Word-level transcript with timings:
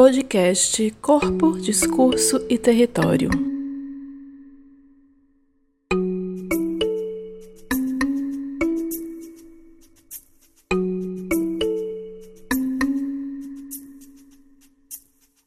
Podcast 0.00 0.92
Corpo, 1.02 1.58
Discurso 1.58 2.46
e 2.48 2.56
Território. 2.56 3.30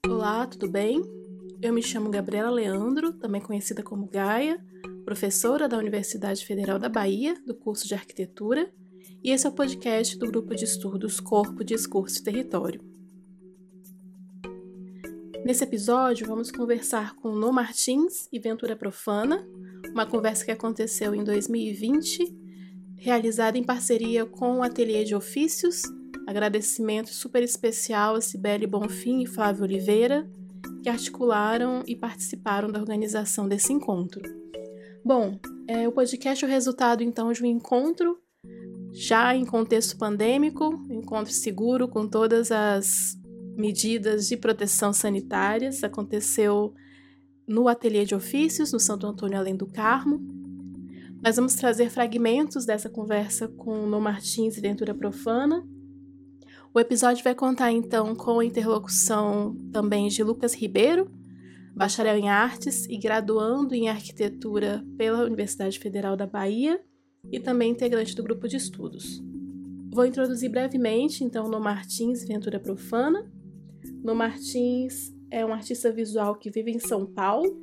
Olá, 0.05 0.45
tudo 0.47 0.69
bem? 0.69 1.01
Eu 1.61 1.71
me 1.71 1.81
chamo 1.81 2.09
Gabriela 2.09 2.49
Leandro, 2.49 3.13
também 3.13 3.39
conhecida 3.39 3.81
como 3.81 4.05
Gaia, 4.05 4.61
professora 5.05 5.69
da 5.69 5.77
Universidade 5.77 6.45
Federal 6.45 6.77
da 6.77 6.89
Bahia, 6.89 7.41
do 7.47 7.55
curso 7.55 7.87
de 7.87 7.93
Arquitetura, 7.93 8.69
e 9.23 9.31
esse 9.31 9.47
é 9.47 9.49
o 9.49 9.53
podcast 9.53 10.19
do 10.19 10.27
grupo 10.27 10.53
de 10.53 10.65
estudos 10.65 11.21
Corpo, 11.21 11.63
Discurso 11.63 12.19
e 12.19 12.23
Território. 12.23 12.90
Nesse 15.51 15.65
episódio, 15.65 16.25
vamos 16.25 16.49
conversar 16.49 17.13
com 17.17 17.35
No 17.35 17.51
Martins 17.51 18.29
e 18.31 18.39
Ventura 18.39 18.73
Profana, 18.73 19.45
uma 19.91 20.05
conversa 20.05 20.45
que 20.45 20.51
aconteceu 20.51 21.13
em 21.13 21.25
2020, 21.25 22.33
realizada 22.95 23.57
em 23.57 23.63
parceria 23.65 24.25
com 24.25 24.59
o 24.59 24.63
Ateliê 24.63 25.03
de 25.03 25.13
Ofícios. 25.13 25.81
Agradecimento 26.25 27.09
super 27.09 27.43
especial 27.43 28.15
a 28.15 28.21
Cibele 28.21 28.65
Bonfim 28.65 29.23
e 29.23 29.27
Flávio 29.27 29.65
Oliveira, 29.65 30.25
que 30.81 30.87
articularam 30.87 31.83
e 31.85 31.97
participaram 31.97 32.71
da 32.71 32.79
organização 32.79 33.45
desse 33.45 33.73
encontro. 33.73 34.21
Bom, 35.03 35.37
é, 35.67 35.85
o 35.85 35.91
podcast 35.91 36.45
é 36.45 36.47
o 36.47 36.49
resultado 36.49 37.03
então 37.03 37.29
de 37.33 37.43
um 37.43 37.45
encontro 37.45 38.17
já 38.93 39.35
em 39.35 39.43
contexto 39.43 39.97
pandêmico, 39.97 40.69
um 40.89 40.99
encontro 40.99 41.33
seguro 41.33 41.89
com 41.89 42.07
todas 42.07 42.53
as 42.53 43.19
medidas 43.55 44.27
de 44.27 44.37
proteção 44.37 44.93
sanitárias. 44.93 45.83
Aconteceu 45.83 46.73
no 47.47 47.67
Ateliê 47.67 48.05
de 48.05 48.15
Ofícios, 48.15 48.71
no 48.71 48.79
Santo 48.79 49.05
Antônio 49.05 49.37
Além 49.37 49.55
do 49.55 49.65
Carmo. 49.65 50.19
Nós 51.23 51.35
vamos 51.35 51.53
trazer 51.53 51.89
fragmentos 51.89 52.65
dessa 52.65 52.89
conversa 52.89 53.47
com 53.47 53.85
No 53.85 54.01
Martins 54.01 54.57
e 54.57 54.61
Ventura 54.61 54.93
Profana. 54.93 55.63
O 56.73 56.79
episódio 56.79 57.23
vai 57.23 57.35
contar 57.35 57.71
então 57.71 58.15
com 58.15 58.39
a 58.39 58.45
interlocução 58.45 59.55
também 59.71 60.07
de 60.07 60.23
Lucas 60.23 60.55
Ribeiro, 60.55 61.11
bacharel 61.75 62.17
em 62.17 62.29
artes 62.29 62.85
e 62.85 62.97
graduando 62.97 63.75
em 63.75 63.89
arquitetura 63.89 64.83
pela 64.97 65.23
Universidade 65.23 65.77
Federal 65.77 66.15
da 66.15 66.25
Bahia 66.25 66.81
e 67.29 67.39
também 67.39 67.71
integrante 67.71 68.15
do 68.15 68.23
grupo 68.23 68.47
de 68.47 68.55
estudos. 68.55 69.21
Vou 69.93 70.05
introduzir 70.05 70.49
brevemente 70.49 71.23
então 71.23 71.49
No 71.49 71.59
Martins 71.59 72.25
Ventura 72.25 72.59
Profana, 72.59 73.29
no 74.03 74.15
Martins 74.15 75.13
é 75.29 75.45
um 75.45 75.53
artista 75.53 75.91
visual 75.91 76.35
que 76.35 76.49
vive 76.49 76.71
em 76.71 76.79
São 76.79 77.05
Paulo, 77.05 77.57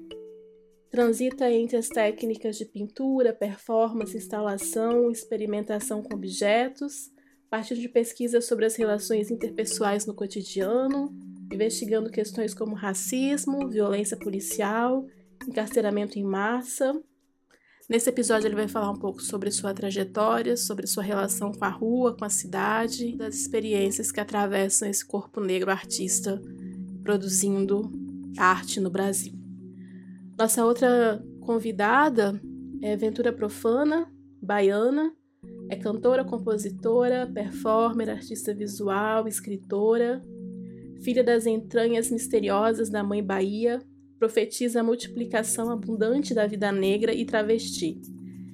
transita 0.91 1.51
entre 1.51 1.77
as 1.77 1.89
técnicas 1.89 2.57
de 2.57 2.65
pintura, 2.65 3.33
performance, 3.33 4.17
instalação, 4.17 5.11
experimentação 5.11 6.03
com 6.03 6.15
objetos, 6.15 7.11
partindo 7.51 7.81
de 7.81 7.89
pesquisas 7.89 8.47
sobre 8.47 8.65
as 8.65 8.77
relações 8.77 9.31
interpessoais 9.31 10.07
no 10.07 10.15
cotidiano, 10.15 11.15
investigando 11.53 12.11
questões 12.11 12.55
como 12.55 12.75
racismo, 12.75 13.69
violência 13.69 14.17
policial, 14.17 15.07
encarceramento 15.47 16.19
em 16.19 16.25
massa. 16.25 16.93
Nesse 17.89 18.11
episódio, 18.11 18.47
ele 18.47 18.55
vai 18.55 18.69
falar 18.69 18.91
um 18.91 18.98
pouco 18.98 19.22
sobre 19.22 19.50
sua 19.50 19.72
trajetória, 19.72 20.58
sobre 20.58 20.86
sua 20.86 21.03
relação 21.03 21.53
com 21.53 21.64
a 21.64 21.70
rua, 21.70 22.14
com 22.14 22.22
a 22.22 22.28
cidade, 22.28 23.17
das 23.17 23.34
experiências 23.34 24.12
que 24.12 24.20
atravessam 24.20 24.86
esse 24.91 25.03
corpo 25.06 25.41
negro 25.41 25.70
artista 25.70 26.39
produzindo 27.03 27.91
arte 28.36 28.78
no 28.78 28.91
Brasil. 28.91 29.33
Nossa 30.37 30.66
outra 30.66 31.25
convidada 31.41 32.38
é 32.82 32.94
Ventura 32.94 33.32
Profana, 33.32 34.06
baiana, 34.43 35.10
é 35.71 35.77
cantora, 35.77 36.27
compositora, 36.27 37.27
performer, 37.27 38.10
artista 38.10 38.53
visual, 38.53 39.27
escritora, 39.27 40.22
filha 41.00 41.25
das 41.25 41.47
entranhas 41.47 42.10
misteriosas 42.10 42.91
da 42.91 43.03
mãe 43.03 43.25
Bahia, 43.25 43.81
profetiza 44.19 44.81
a 44.81 44.84
multiplicação 44.84 45.71
abundante 45.71 46.34
da 46.34 46.47
vida 46.47 46.73
negra 46.73 47.12
e 47.12 47.25
travesti. 47.25 48.01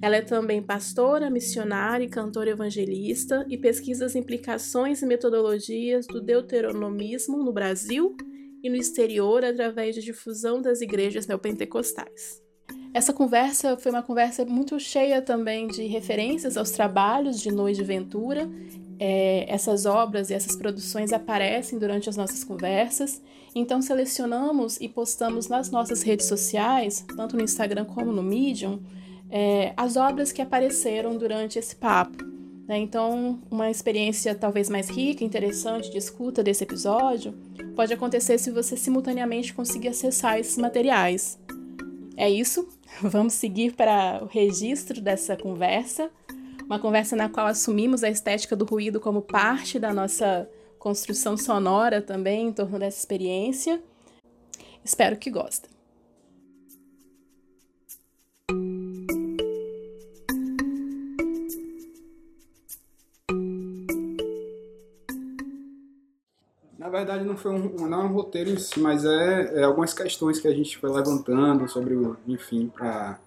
Ela 0.03 0.17
é 0.17 0.21
também 0.21 0.63
pastora, 0.63 1.31
missionária 1.31 2.05
e 2.05 2.09
cantora 2.09 2.51
evangelista 2.51 3.47
e 3.49 3.57
pesquisa 3.57 4.05
as 4.05 4.15
implicações 4.15 5.01
e 5.01 5.07
metodologias 5.07 6.07
do 6.07 6.21
deuteronomismo 6.21 7.43
no 7.43 7.53
Brasil 7.53 8.15
e 8.63 8.69
no 8.69 8.77
exterior 8.77 9.45
através 9.45 9.95
de 9.95 10.03
difusão 10.03 10.61
das 10.61 10.81
igrejas 10.81 11.27
neopentecostais. 11.27 12.43
Essa 12.93 13.13
conversa 13.13 13.77
foi 13.77 13.91
uma 13.91 14.03
conversa 14.03 14.45
muito 14.45 14.79
cheia 14.79 15.21
também 15.21 15.67
de 15.67 15.85
referências 15.87 16.57
aos 16.57 16.71
trabalhos 16.71 17.41
de 17.41 17.51
Noite 17.51 17.79
de 17.79 17.85
Ventura. 17.85 18.49
É, 18.99 19.47
essas 19.49 19.87
obras 19.87 20.31
e 20.31 20.35
essas 20.35 20.55
produções 20.55 21.13
aparecem 21.13 21.79
durante 21.79 22.09
as 22.09 22.17
nossas 22.17 22.45
conversas 22.45 23.21
então 23.55 23.81
selecionamos 23.81 24.79
e 24.81 24.89
postamos 24.89 25.49
nas 25.49 25.71
nossas 25.71 26.03
redes 26.03 26.27
sociais, 26.27 27.05
tanto 27.17 27.37
no 27.37 27.43
Instagram 27.43 27.85
como 27.85 28.11
no 28.11 28.23
Medium, 28.23 28.81
é, 29.31 29.73
as 29.77 29.97
obras 29.97 30.33
que 30.33 30.43
apareceram 30.43 31.17
durante 31.17 31.59
esse 31.59 31.77
papo. 31.77 32.25
Né? 32.67 32.79
Então, 32.79 33.39
uma 33.49 33.71
experiência 33.71 34.35
talvez 34.35 34.69
mais 34.69 34.89
rica, 34.89 35.23
interessante 35.23 35.91
de 35.91 35.99
escuta 35.99 36.43
desse 36.43 36.65
episódio 36.65 37.33
pode 37.77 37.93
acontecer 37.93 38.39
se 38.39 38.51
você 38.51 38.77
simultaneamente 38.77 39.55
conseguir 39.55 39.89
acessar 39.89 40.39
esses 40.39 40.59
materiais. 40.59 41.39
É 42.17 42.29
isso, 42.29 42.69
vamos 43.01 43.35
seguir 43.35 43.75
para 43.75 44.21
o 44.23 44.27
registro 44.27 45.01
dessa 45.01 45.37
conversa, 45.37 46.11
uma 46.67 46.79
conversa 46.79 47.15
na 47.15 47.29
qual 47.29 47.47
assumimos 47.47 48.03
a 48.03 48.09
estética 48.09 48.57
do 48.57 48.65
ruído 48.65 49.01
como 49.01 49.21
parte 49.21 49.79
da 49.79 49.93
nossa 49.93 50.49
construção 50.79 51.37
sonora 51.37 52.01
também 52.01 52.49
em 52.49 52.53
torno 52.53 52.79
dessa 52.79 52.99
experiência. 52.99 53.83
Espero 54.85 55.17
que 55.17 55.31
gostem. 55.31 55.71
Na 66.79 66.91
verdade, 66.91 67.25
não 67.25 67.37
foi 67.37 67.53
um, 67.53 67.89
não 67.89 68.03
é 68.03 68.05
um 68.05 68.13
roteiro 68.13 68.51
em 68.51 68.59
si, 68.59 68.79
mas 68.79 69.05
é, 69.05 69.61
é, 69.61 69.65
algumas 69.65 69.95
questões 69.95 70.39
que 70.39 70.47
a 70.47 70.53
gente 70.53 70.77
foi 70.77 70.91
levantando 70.91 71.67
sobre, 71.69 71.95
enfim, 72.27 72.69
para 72.69 73.19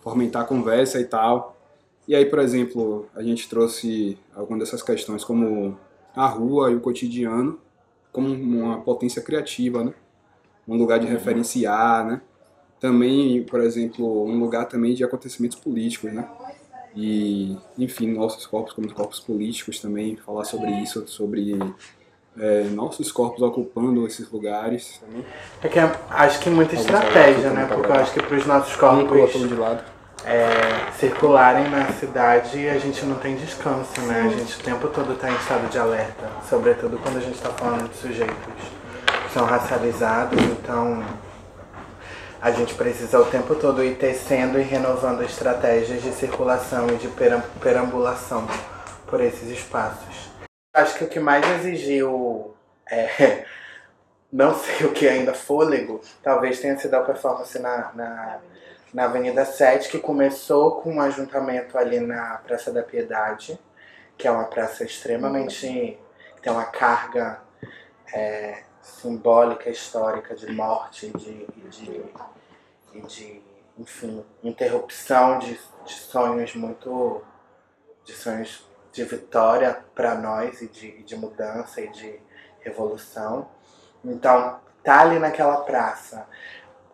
fomentar 0.00 0.42
a 0.42 0.46
conversa 0.46 1.00
e 1.00 1.04
tal. 1.04 1.56
E 2.06 2.14
aí, 2.14 2.26
por 2.26 2.38
exemplo, 2.38 3.08
a 3.14 3.22
gente 3.22 3.48
trouxe 3.48 4.18
algumas 4.34 4.64
dessas 4.64 4.82
questões 4.82 5.24
como 5.24 5.78
a 6.14 6.26
rua 6.26 6.70
e 6.70 6.74
o 6.74 6.80
cotidiano 6.80 7.58
como 8.12 8.32
uma 8.32 8.80
potência 8.80 9.20
criativa, 9.22 9.82
né? 9.82 9.94
Um 10.68 10.76
lugar 10.76 11.00
de 11.00 11.06
referenciar, 11.06 12.06
né? 12.06 12.20
Também, 12.78 13.42
por 13.42 13.60
exemplo, 13.60 14.24
um 14.24 14.38
lugar 14.38 14.66
também 14.66 14.94
de 14.94 15.02
acontecimentos 15.02 15.58
políticos, 15.58 16.12
né? 16.12 16.28
E, 16.94 17.56
enfim, 17.76 18.12
nossos 18.12 18.46
corpos 18.46 18.72
como 18.72 18.92
corpos 18.92 19.18
políticos 19.18 19.80
também, 19.80 20.14
falar 20.16 20.44
sobre 20.44 20.70
isso, 20.80 21.08
sobre 21.08 21.58
é, 22.38 22.64
nossos 22.64 23.10
corpos 23.10 23.42
ocupando 23.42 24.06
esses 24.06 24.30
lugares. 24.30 25.02
É 25.62 25.68
que 25.68 25.78
é, 25.78 25.90
acho 26.10 26.38
que 26.40 26.50
muita 26.50 26.76
estratégia, 26.76 27.50
né? 27.50 27.66
Porque 27.66 27.90
eu 27.90 27.94
acho 27.94 28.12
que 28.12 28.22
para 28.22 28.36
os 28.36 28.46
nossos 28.46 28.76
corpos... 28.76 29.34
Um 29.34 29.48
de 29.48 29.54
lado 29.54 29.93
é, 30.26 30.90
circularem 30.98 31.68
na 31.68 31.92
cidade 31.92 32.68
a 32.68 32.78
gente 32.78 33.04
não 33.04 33.16
tem 33.16 33.36
descanso, 33.36 34.00
né? 34.02 34.22
A 34.22 34.28
gente 34.28 34.58
o 34.58 34.62
tempo 34.62 34.88
todo 34.88 35.12
está 35.12 35.30
em 35.30 35.34
estado 35.36 35.68
de 35.68 35.78
alerta, 35.78 36.28
sobretudo 36.48 36.98
quando 36.98 37.18
a 37.18 37.20
gente 37.20 37.34
está 37.34 37.50
falando 37.50 37.90
de 37.90 37.96
sujeitos 37.96 38.34
que 39.26 39.32
são 39.32 39.44
racializados, 39.44 40.42
então 40.42 41.04
a 42.40 42.50
gente 42.50 42.74
precisa 42.74 43.18
o 43.18 43.26
tempo 43.26 43.54
todo 43.54 43.84
ir 43.84 43.96
tecendo 43.96 44.58
e 44.58 44.62
renovando 44.62 45.22
estratégias 45.22 46.02
de 46.02 46.12
circulação 46.12 46.88
e 46.88 46.96
de 46.96 47.08
perambulação 47.60 48.46
por 49.06 49.20
esses 49.20 49.50
espaços. 49.50 50.30
Acho 50.74 50.98
que 50.98 51.04
o 51.04 51.08
que 51.08 51.20
mais 51.20 51.44
exigiu, 51.58 52.54
é, 52.90 53.44
não 54.32 54.54
sei 54.54 54.86
o 54.86 54.92
que 54.92 55.06
ainda, 55.06 55.34
fôlego, 55.34 56.00
talvez 56.22 56.60
tenha 56.60 56.76
sido 56.78 56.94
a 56.94 57.00
performance 57.00 57.58
na, 57.58 57.92
na 57.94 58.38
na 58.94 59.06
Avenida 59.06 59.44
7, 59.44 59.90
que 59.90 59.98
começou 59.98 60.80
com 60.80 60.94
um 60.94 61.00
ajuntamento 61.00 61.76
ali 61.76 61.98
na 61.98 62.36
Praça 62.38 62.72
da 62.72 62.80
Piedade, 62.80 63.58
que 64.16 64.28
é 64.28 64.30
uma 64.30 64.44
praça 64.44 64.84
extremamente. 64.84 65.98
que 66.36 66.40
tem 66.40 66.52
uma 66.52 66.66
carga 66.66 67.42
é, 68.12 68.62
simbólica, 68.80 69.68
histórica 69.68 70.36
de 70.36 70.52
morte 70.52 71.10
de, 71.10 71.44
de, 71.70 72.04
de, 73.08 73.42
enfim, 73.76 74.24
interrupção 74.44 75.40
de, 75.40 75.58
de 75.84 75.92
sonhos 75.92 76.54
muito. 76.54 77.20
de 78.04 78.12
sonhos 78.12 78.64
de 78.92 79.02
vitória 79.02 79.84
para 79.92 80.14
nós 80.14 80.62
e 80.62 80.68
de, 80.68 81.02
de 81.02 81.16
mudança 81.16 81.80
e 81.80 81.88
de 81.88 82.20
revolução. 82.60 83.48
Então, 84.04 84.60
tá 84.84 85.00
ali 85.00 85.18
naquela 85.18 85.56
praça, 85.62 86.28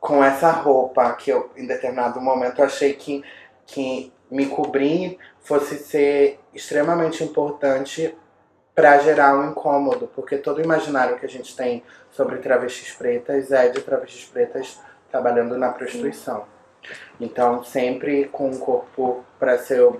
com 0.00 0.24
essa 0.24 0.50
roupa 0.50 1.12
que 1.12 1.30
eu, 1.30 1.50
em 1.56 1.66
determinado 1.66 2.20
momento, 2.20 2.62
achei 2.62 2.94
que, 2.94 3.22
que 3.66 4.12
me 4.30 4.46
cobrir 4.46 5.18
fosse 5.40 5.76
ser 5.78 6.40
extremamente 6.54 7.22
importante 7.22 8.16
para 8.74 8.98
gerar 8.98 9.38
um 9.38 9.50
incômodo, 9.50 10.08
porque 10.14 10.38
todo 10.38 10.58
o 10.58 10.62
imaginário 10.62 11.18
que 11.18 11.26
a 11.26 11.28
gente 11.28 11.54
tem 11.54 11.82
sobre 12.10 12.38
travestis 12.38 12.92
pretas 12.92 13.52
é 13.52 13.68
de 13.68 13.82
travestis 13.82 14.24
pretas 14.24 14.78
trabalhando 15.10 15.58
na 15.58 15.70
prostituição. 15.70 16.46
Então, 17.20 17.62
sempre 17.62 18.24
com 18.26 18.48
um 18.48 18.58
corpo 18.58 19.24
para 19.38 19.58
ser 19.58 19.92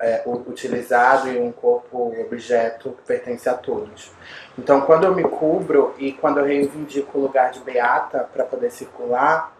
é, 0.00 0.22
utilizado 0.26 1.28
e 1.30 1.38
um 1.38 1.52
corpo 1.52 2.12
objeto 2.20 2.90
que 2.92 3.02
pertence 3.02 3.48
a 3.48 3.54
todos. 3.54 4.12
Então, 4.58 4.82
quando 4.82 5.04
eu 5.04 5.14
me 5.14 5.24
cubro 5.24 5.94
e 5.98 6.12
quando 6.12 6.38
eu 6.40 6.44
reivindico 6.44 7.18
o 7.18 7.22
lugar 7.22 7.50
de 7.50 7.60
beata 7.60 8.28
para 8.32 8.44
poder 8.44 8.70
circular, 8.70 9.52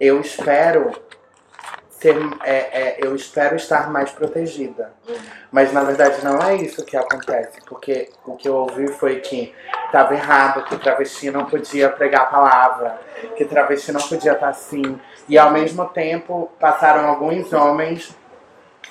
eu 0.00 0.20
espero 0.20 0.92
ter, 1.98 2.16
é, 2.44 2.52
é, 2.52 2.98
eu 3.02 3.14
espero 3.14 3.56
estar 3.56 3.90
mais 3.90 4.10
protegida. 4.10 4.92
Mas 5.50 5.72
na 5.72 5.82
verdade 5.82 6.24
não 6.24 6.40
é 6.40 6.56
isso 6.56 6.84
que 6.84 6.96
acontece, 6.96 7.60
porque 7.66 8.10
o 8.24 8.36
que 8.36 8.48
eu 8.48 8.54
ouvi 8.54 8.88
foi 8.88 9.20
que 9.20 9.54
estava 9.86 10.14
errado, 10.14 10.64
que 10.64 10.78
travesti 10.78 11.30
não 11.30 11.46
podia 11.46 11.88
pregar 11.88 12.22
a 12.22 12.26
palavra, 12.26 13.00
que 13.36 13.44
travesti 13.44 13.92
não 13.92 14.00
podia 14.00 14.32
estar 14.32 14.48
assim. 14.48 14.98
E 15.28 15.36
ao 15.36 15.50
mesmo 15.50 15.86
tempo 15.86 16.50
passaram 16.58 17.08
alguns 17.08 17.52
homens 17.52 18.14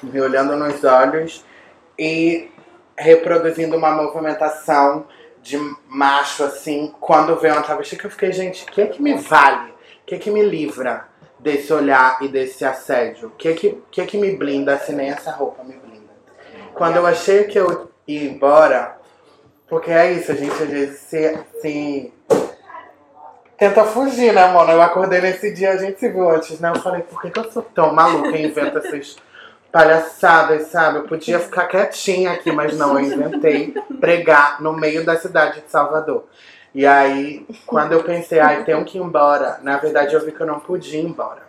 me 0.04 0.20
olhando 0.22 0.56
nos 0.56 0.84
olhos 0.84 1.44
e 1.98 2.50
reproduzindo 2.98 3.76
uma 3.76 3.92
movimentação 3.92 5.08
de 5.42 5.58
macho 5.88 6.44
assim, 6.44 6.94
quando 7.00 7.36
vê 7.38 7.50
uma 7.52 7.62
travesti 7.62 7.96
que 7.96 8.06
eu 8.06 8.12
fiquei, 8.12 8.32
gente, 8.32 8.64
o 8.64 8.68
que 8.68 8.82
é 8.82 8.88
que 8.88 9.02
me 9.02 9.14
vale? 9.16 9.72
O 9.72 10.06
que 10.06 10.16
é 10.16 10.18
que 10.18 10.32
me 10.32 10.44
livra? 10.44 11.08
desse 11.40 11.72
olhar 11.72 12.18
e 12.22 12.28
desse 12.28 12.66
assédio? 12.66 13.30
O 13.30 13.32
que 13.32 13.54
que, 13.54 13.82
que 13.92 14.06
que 14.06 14.18
me 14.18 14.36
blinda 14.36 14.78
se 14.78 14.92
nem 14.92 15.10
essa 15.10 15.32
roupa 15.32 15.64
me 15.64 15.74
blinda? 15.74 16.12
Quando 16.74 16.98
eu 16.98 17.06
achei 17.06 17.46
que 17.46 17.58
eu 17.58 17.90
ia 18.08 18.30
embora, 18.30 18.98
porque 19.68 19.92
é 19.92 20.14
isso, 20.14 20.32
a 20.32 20.36
gente 20.36 20.52
às 20.52 20.70
vezes 20.70 21.00
se, 21.00 21.38
se 21.62 22.14
tenta 23.58 23.84
fugir, 23.84 24.34
né, 24.34 24.48
mano? 24.48 24.72
Eu 24.72 24.82
acordei 24.82 25.22
nesse 25.22 25.54
dia, 25.54 25.72
a 25.72 25.78
gente 25.78 26.00
se 26.00 26.10
viu 26.10 26.30
antes, 26.30 26.60
né? 26.60 26.72
Eu 26.74 26.82
falei, 26.82 27.02
por 27.02 27.22
que, 27.22 27.30
que 27.30 27.40
eu 27.40 27.52
sou 27.52 27.64
tão 27.64 27.94
maluca 27.94 28.38
e 28.38 28.46
invento 28.46 28.78
essas 28.78 29.18
palhaçadas, 29.78 30.70
sabe? 30.70 30.98
Eu 30.98 31.04
podia 31.04 31.40
ficar 31.40 31.68
quietinha 31.68 32.32
aqui, 32.32 32.52
mas 32.52 32.76
não, 32.76 33.00
eu 33.00 33.06
inventei 33.06 33.76
pregar 34.00 34.60
no 34.60 34.74
meio 34.74 35.06
da 35.06 35.16
cidade 35.20 35.62
de 35.62 35.70
Salvador. 35.70 36.26
E 36.74 36.84
aí, 36.84 37.46
quando 37.64 37.92
eu 37.92 38.04
pensei, 38.04 38.40
ai, 38.40 38.64
tenho 38.64 38.84
que 38.84 38.98
ir 38.98 39.02
embora, 39.02 39.60
na 39.62 39.78
verdade 39.78 40.16
eu 40.16 40.26
vi 40.26 40.32
que 40.32 40.42
eu 40.42 40.48
não 40.48 40.60
podia 40.60 41.00
ir 41.00 41.06
embora. 41.06 41.44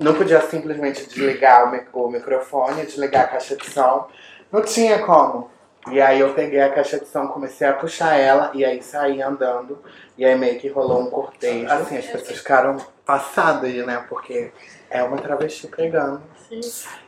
Não 0.00 0.14
podia 0.14 0.40
simplesmente 0.40 1.06
desligar 1.06 1.70
o, 1.92 2.08
microfone, 2.08 2.86
desligar 2.86 3.24
a 3.24 3.28
caixa 3.28 3.56
de 3.56 3.68
som. 3.70 4.08
Não 4.50 4.62
tinha 4.62 5.00
como. 5.00 5.50
E 5.90 6.00
aí 6.00 6.20
eu 6.20 6.32
peguei 6.32 6.62
a 6.62 6.70
caixa 6.70 6.98
de 6.98 7.06
som, 7.06 7.26
comecei 7.26 7.66
a 7.66 7.74
puxar 7.74 8.16
ela 8.16 8.52
e 8.54 8.64
aí 8.64 8.82
saí 8.82 9.20
andando. 9.20 9.78
E 10.16 10.24
aí 10.24 10.34
meio 10.38 10.58
que 10.58 10.68
rolou 10.68 11.02
um 11.02 11.10
cortejo. 11.10 11.70
Assim, 11.70 11.98
as 11.98 12.06
pessoas 12.06 12.38
ficaram 12.38 12.78
passadas, 13.04 13.74
né? 13.86 14.02
Porque 14.08 14.50
é 14.90 15.02
uma 15.02 15.18
travesti 15.18 15.66
pregando. 15.66 16.22
Sim. 16.48 16.60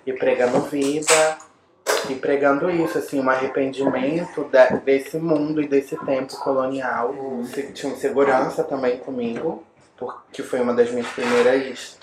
E 0.07 0.13
pregando 0.13 0.61
vida 0.63 1.39
e 2.09 2.15
pregando 2.15 2.71
isso, 2.71 2.99
assim, 2.99 3.21
um 3.21 3.29
arrependimento 3.29 4.45
de, 4.45 4.79
desse 4.81 5.19
mundo 5.19 5.63
e 5.63 5.69
desse 5.69 5.97
tempo 6.05 6.37
colonial. 6.37 7.15
Tinha 7.75 7.93
um 7.93 7.97
segurança 7.97 8.63
também 8.65 8.99
comigo, 8.99 9.65
porque 9.97 10.43
foi 10.43 10.61
uma 10.61 10.75
das 10.75 10.91
minhas 10.91 11.09
primeiras 11.09 11.99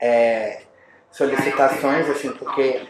é, 0.00 0.62
solicitações, 1.10 2.08
assim, 2.08 2.30
porque 2.32 2.86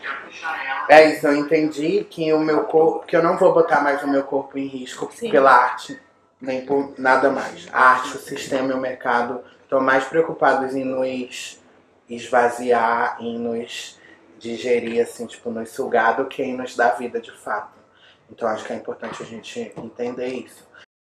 é 0.88 1.10
isso, 1.10 1.26
eu 1.26 1.36
entendi 1.36 2.06
que 2.08 2.32
o 2.32 2.38
meu 2.38 2.64
corpo, 2.64 3.06
que 3.06 3.16
eu 3.16 3.22
não 3.22 3.36
vou 3.36 3.52
botar 3.52 3.80
mais 3.80 4.02
o 4.02 4.08
meu 4.08 4.22
corpo 4.22 4.58
em 4.58 4.66
risco 4.66 5.10
Sim. 5.12 5.30
pela 5.30 5.50
arte, 5.50 6.00
nem 6.40 6.64
por 6.64 6.94
nada 6.98 7.30
mais. 7.30 7.68
A 7.72 7.90
arte, 7.90 8.16
o 8.16 8.20
sistema 8.20 8.72
e 8.72 8.74
o 8.74 8.78
mercado 8.78 9.42
estão 9.62 9.80
mais 9.80 10.04
preocupados 10.04 10.74
em 10.74 10.84
nos 10.84 11.61
esvaziar, 12.14 13.16
em 13.20 13.38
nos 13.38 13.98
digerir, 14.38 15.02
assim, 15.02 15.26
tipo, 15.26 15.50
nos 15.50 15.70
sugar 15.70 16.16
do 16.16 16.26
que 16.26 16.44
nos 16.52 16.76
dá 16.76 16.90
vida 16.90 17.20
de 17.20 17.30
fato. 17.30 17.78
Então 18.30 18.48
acho 18.48 18.64
que 18.64 18.72
é 18.72 18.76
importante 18.76 19.22
a 19.22 19.26
gente 19.26 19.72
entender 19.76 20.28
isso. 20.28 20.66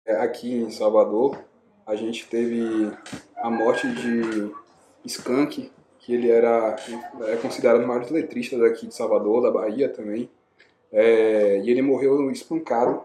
É, 0.07 0.17
aqui 0.17 0.53
em 0.53 0.71
Salvador, 0.71 1.43
a 1.87 1.95
gente 1.95 2.27
teve 2.27 2.93
a 3.37 3.49
morte 3.49 3.89
de 3.89 4.53
Skank, 5.05 5.71
que 5.99 6.15
ele 6.15 6.31
era 6.31 6.77
é 7.23 7.37
considerado 7.37 7.77
um 7.77 7.81
dos 7.81 7.89
maiores 7.89 8.11
letristas 8.11 8.61
aqui 8.63 8.87
de 8.87 8.95
Salvador, 8.95 9.43
da 9.43 9.51
Bahia 9.51 9.89
também. 9.89 10.29
É, 10.93 11.61
e 11.61 11.71
ele 11.71 11.83
morreu 11.83 12.31
espancado 12.31 13.05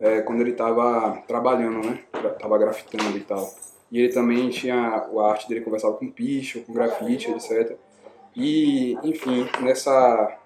é, 0.00 0.22
quando 0.22 0.40
ele 0.40 0.52
estava 0.52 1.22
trabalhando, 1.28 1.86
né? 1.86 2.02
Tava 2.40 2.58
grafitando 2.58 3.16
e 3.16 3.20
tal. 3.20 3.54
E 3.92 4.00
ele 4.00 4.12
também 4.12 4.48
tinha 4.48 4.74
a 4.74 5.30
arte 5.30 5.46
dele 5.46 5.60
conversava 5.60 5.94
com 5.98 6.10
picho, 6.10 6.62
com 6.62 6.72
grafite, 6.72 7.30
etc. 7.30 7.76
E, 8.34 8.94
enfim, 9.04 9.46
nessa, 9.60 10.38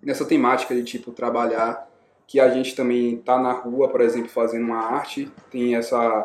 nessa 0.00 0.24
temática 0.24 0.72
de 0.72 0.84
tipo 0.84 1.10
trabalhar, 1.10 1.90
que 2.24 2.38
a 2.38 2.48
gente 2.48 2.76
também 2.76 3.16
tá 3.16 3.36
na 3.36 3.52
rua, 3.52 3.88
por 3.88 4.00
exemplo, 4.00 4.28
fazendo 4.28 4.64
uma 4.64 4.78
arte, 4.78 5.28
tem 5.50 5.74
essa 5.74 6.24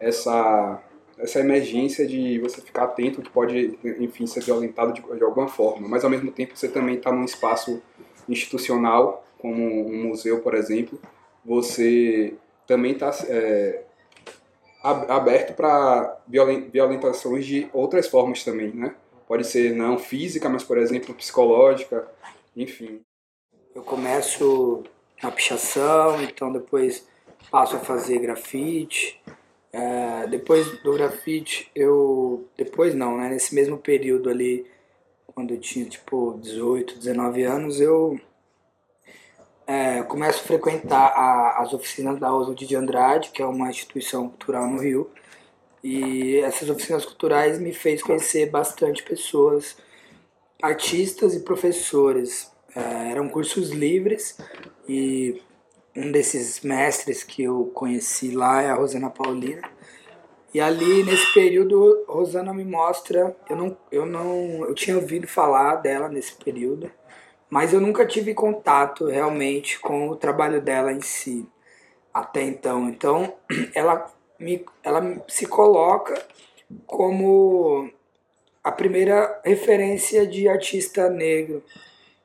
essa 0.00 0.82
essa 1.18 1.40
emergência 1.40 2.06
de 2.06 2.38
você 2.38 2.60
ficar 2.60 2.84
atento 2.84 3.20
que 3.20 3.28
pode, 3.28 3.76
enfim, 3.98 4.26
ser 4.26 4.40
violentado 4.40 4.92
de, 4.92 5.02
de 5.02 5.24
alguma 5.24 5.48
forma, 5.48 5.88
mas 5.88 6.04
ao 6.04 6.10
mesmo 6.10 6.30
tempo 6.30 6.56
você 6.56 6.68
também 6.68 6.94
está 6.94 7.12
num 7.12 7.24
espaço 7.24 7.82
institucional, 8.28 9.24
como 9.36 9.62
um 9.62 10.08
museu, 10.08 10.40
por 10.40 10.54
exemplo, 10.54 10.98
você 11.44 12.34
também 12.68 12.92
está 12.92 13.10
é, 13.28 13.82
aberto 14.82 15.54
para 15.54 16.20
violentações 16.26 17.44
de 17.46 17.68
outras 17.72 18.06
formas 18.08 18.44
também, 18.44 18.72
né? 18.72 18.94
Pode 19.26 19.46
ser 19.46 19.74
não 19.74 19.98
física, 19.98 20.48
mas, 20.48 20.64
por 20.64 20.78
exemplo, 20.78 21.14
psicológica, 21.14 22.08
enfim. 22.56 23.00
Eu 23.74 23.82
começo 23.82 24.84
na 25.22 25.30
pichação, 25.30 26.22
então 26.22 26.52
depois 26.52 27.06
passo 27.50 27.76
a 27.76 27.80
fazer 27.80 28.18
grafite. 28.18 29.20
É, 29.72 30.26
depois 30.26 30.80
do 30.82 30.94
grafite, 30.94 31.70
eu. 31.74 32.48
Depois 32.56 32.94
não, 32.94 33.18
né? 33.18 33.28
Nesse 33.28 33.54
mesmo 33.54 33.76
período 33.76 34.30
ali, 34.30 34.66
quando 35.34 35.52
eu 35.52 35.60
tinha 35.60 35.84
tipo 35.84 36.38
18, 36.40 36.98
19 36.98 37.42
anos, 37.42 37.80
eu 37.80 38.18
é, 39.68 40.02
começo 40.02 40.40
a 40.40 40.46
frequentar 40.46 41.12
a, 41.14 41.60
as 41.60 41.74
oficinas 41.74 42.18
da 42.18 42.34
Oswald 42.34 42.66
de 42.66 42.74
Andrade, 42.74 43.28
que 43.28 43.42
é 43.42 43.46
uma 43.46 43.68
instituição 43.68 44.26
cultural 44.26 44.66
no 44.66 44.80
Rio. 44.80 45.10
E 45.84 46.38
essas 46.38 46.70
oficinas 46.70 47.04
culturais 47.04 47.60
me 47.60 47.74
fez 47.74 48.02
conhecer 48.02 48.50
bastante 48.50 49.02
pessoas, 49.02 49.76
artistas 50.62 51.34
e 51.34 51.40
professores. 51.40 52.50
É, 52.74 53.10
eram 53.10 53.28
cursos 53.28 53.68
livres 53.68 54.38
e 54.88 55.42
um 55.94 56.10
desses 56.10 56.62
mestres 56.62 57.22
que 57.22 57.42
eu 57.42 57.70
conheci 57.74 58.30
lá 58.30 58.62
é 58.62 58.70
a 58.70 58.74
Rosana 58.74 59.10
Paulina. 59.10 59.68
E 60.54 60.60
ali 60.60 61.04
nesse 61.04 61.34
período, 61.34 62.06
Rosana 62.08 62.54
me 62.54 62.64
mostra, 62.64 63.36
eu 63.50 63.56
não, 63.56 63.76
eu 63.92 64.06
não, 64.06 64.64
eu 64.64 64.74
tinha 64.74 64.96
ouvido 64.96 65.28
falar 65.28 65.76
dela 65.76 66.08
nesse 66.08 66.34
período, 66.36 66.90
mas 67.50 67.72
eu 67.72 67.80
nunca 67.80 68.06
tive 68.06 68.34
contato 68.34 69.06
realmente 69.06 69.78
com 69.80 70.08
o 70.08 70.16
trabalho 70.16 70.60
dela 70.60 70.92
em 70.92 71.00
si 71.00 71.46
até 72.12 72.42
então. 72.42 72.88
Então, 72.88 73.34
ela 73.74 74.06
me, 74.38 74.64
ela 74.82 75.22
se 75.28 75.46
coloca 75.46 76.14
como 76.86 77.90
a 78.62 78.70
primeira 78.70 79.40
referência 79.44 80.26
de 80.26 80.48
artista 80.48 81.08
negro 81.08 81.62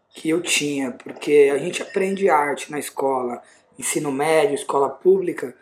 que 0.10 0.30
eu 0.30 0.42
tinha, 0.42 0.92
porque 0.92 1.50
a 1.54 1.58
gente 1.58 1.82
aprende 1.82 2.30
arte 2.30 2.72
na 2.72 2.78
escola, 2.78 3.42
ensino 3.80 4.12
médio, 4.12 4.56
escola 4.56 4.90
pública. 4.90 5.56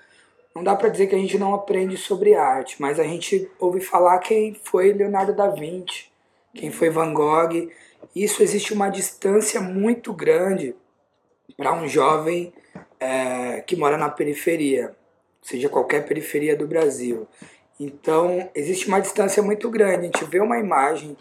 Não 0.53 0.63
dá 0.63 0.75
para 0.75 0.89
dizer 0.89 1.07
que 1.07 1.15
a 1.15 1.17
gente 1.17 1.37
não 1.37 1.53
aprende 1.53 1.95
sobre 1.95 2.33
arte, 2.33 2.75
mas 2.81 2.99
a 2.99 3.03
gente 3.03 3.49
ouve 3.59 3.79
falar 3.79 4.19
quem 4.19 4.53
foi 4.53 4.91
Leonardo 4.91 5.33
da 5.33 5.47
Vinci, 5.47 6.11
quem 6.53 6.71
foi 6.71 6.89
Van 6.89 7.13
Gogh. 7.13 7.69
Isso 8.15 8.43
existe 8.43 8.73
uma 8.73 8.89
distância 8.89 9.61
muito 9.61 10.13
grande 10.13 10.75
para 11.57 11.73
um 11.73 11.87
jovem 11.87 12.53
é, 12.99 13.61
que 13.61 13.75
mora 13.75 13.97
na 13.97 14.09
periferia 14.09 14.95
seja 15.41 15.69
qualquer 15.69 16.05
periferia 16.05 16.55
do 16.55 16.67
Brasil. 16.67 17.27
Então, 17.79 18.49
existe 18.53 18.87
uma 18.87 19.01
distância 19.01 19.41
muito 19.41 19.69
grande. 19.69 20.01
A 20.01 20.03
gente 20.03 20.25
vê 20.25 20.39
uma 20.39 20.59
imagem 20.59 21.17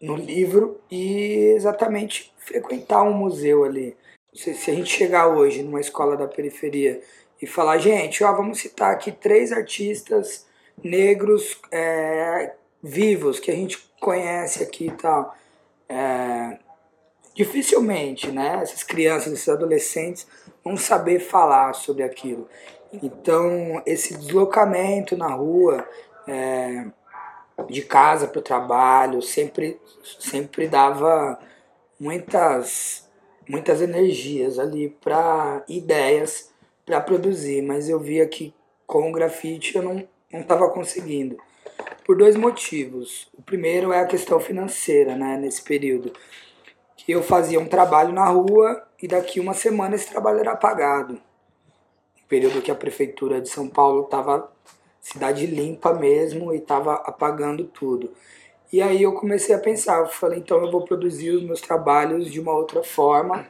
no 0.00 0.16
livro 0.16 0.80
e 0.90 1.52
exatamente 1.54 2.32
frequentar 2.38 3.02
um 3.02 3.12
museu 3.12 3.64
ali. 3.64 3.96
Se, 4.32 4.54
se 4.54 4.70
a 4.70 4.74
gente 4.74 4.90
chegar 4.90 5.28
hoje 5.28 5.62
numa 5.62 5.80
escola 5.80 6.16
da 6.16 6.26
periferia 6.26 7.00
e 7.40 7.46
falar, 7.46 7.78
gente, 7.78 8.24
ó, 8.24 8.32
vamos 8.32 8.58
citar 8.58 8.92
aqui 8.92 9.12
três 9.12 9.52
artistas 9.52 10.46
negros 10.82 11.60
é, 11.70 12.54
vivos 12.82 13.38
que 13.38 13.50
a 13.50 13.54
gente 13.54 13.78
conhece 14.00 14.62
aqui 14.62 14.86
e 14.86 14.92
tal. 14.92 15.36
É, 15.88 16.58
dificilmente, 17.34 18.30
né, 18.30 18.60
essas 18.62 18.82
crianças, 18.82 19.32
esses 19.32 19.48
adolescentes 19.48 20.26
vão 20.64 20.76
saber 20.76 21.20
falar 21.20 21.74
sobre 21.74 22.02
aquilo. 22.02 22.48
Então, 22.92 23.82
esse 23.84 24.16
deslocamento 24.16 25.16
na 25.16 25.28
rua, 25.28 25.86
é, 26.26 26.86
de 27.68 27.82
casa 27.82 28.26
para 28.26 28.38
o 28.38 28.42
trabalho, 28.42 29.22
sempre, 29.22 29.80
sempre 30.18 30.66
dava 30.66 31.38
muitas, 31.98 33.08
muitas 33.48 33.80
energias 33.80 34.58
ali 34.58 34.88
para 34.88 35.64
ideias 35.68 36.52
para 36.84 37.00
produzir, 37.00 37.62
mas 37.62 37.88
eu 37.88 37.98
via 37.98 38.26
que 38.26 38.54
com 38.86 39.08
o 39.08 39.12
grafite 39.12 39.76
eu 39.76 39.82
não 39.82 40.06
estava 40.32 40.70
conseguindo. 40.70 41.36
Por 42.04 42.16
dois 42.16 42.36
motivos. 42.36 43.28
O 43.36 43.42
primeiro 43.42 43.92
é 43.92 44.00
a 44.00 44.06
questão 44.06 44.38
financeira, 44.38 45.16
né, 45.16 45.36
nesse 45.36 45.62
período. 45.62 46.12
Que 46.96 47.12
eu 47.12 47.22
fazia 47.22 47.60
um 47.60 47.66
trabalho 47.66 48.12
na 48.12 48.26
rua 48.28 48.86
e 49.00 49.08
daqui 49.08 49.40
uma 49.40 49.54
semana 49.54 49.94
esse 49.94 50.08
trabalho 50.08 50.40
era 50.40 50.52
apagado. 50.52 51.20
período 52.28 52.62
que 52.62 52.70
a 52.70 52.74
prefeitura 52.74 53.40
de 53.40 53.48
São 53.48 53.68
Paulo 53.68 54.04
estava 54.04 54.50
cidade 55.00 55.46
limpa 55.46 55.94
mesmo 55.94 56.52
e 56.52 56.56
estava 56.56 56.94
apagando 56.94 57.64
tudo. 57.64 58.10
E 58.72 58.82
aí 58.82 59.04
eu 59.04 59.12
comecei 59.12 59.54
a 59.54 59.58
pensar, 59.58 60.00
eu 60.00 60.08
falei, 60.08 60.40
então 60.40 60.60
eu 60.64 60.70
vou 60.70 60.84
produzir 60.84 61.30
os 61.30 61.44
meus 61.44 61.60
trabalhos 61.60 62.30
de 62.30 62.40
uma 62.40 62.52
outra 62.52 62.82
forma 62.82 63.46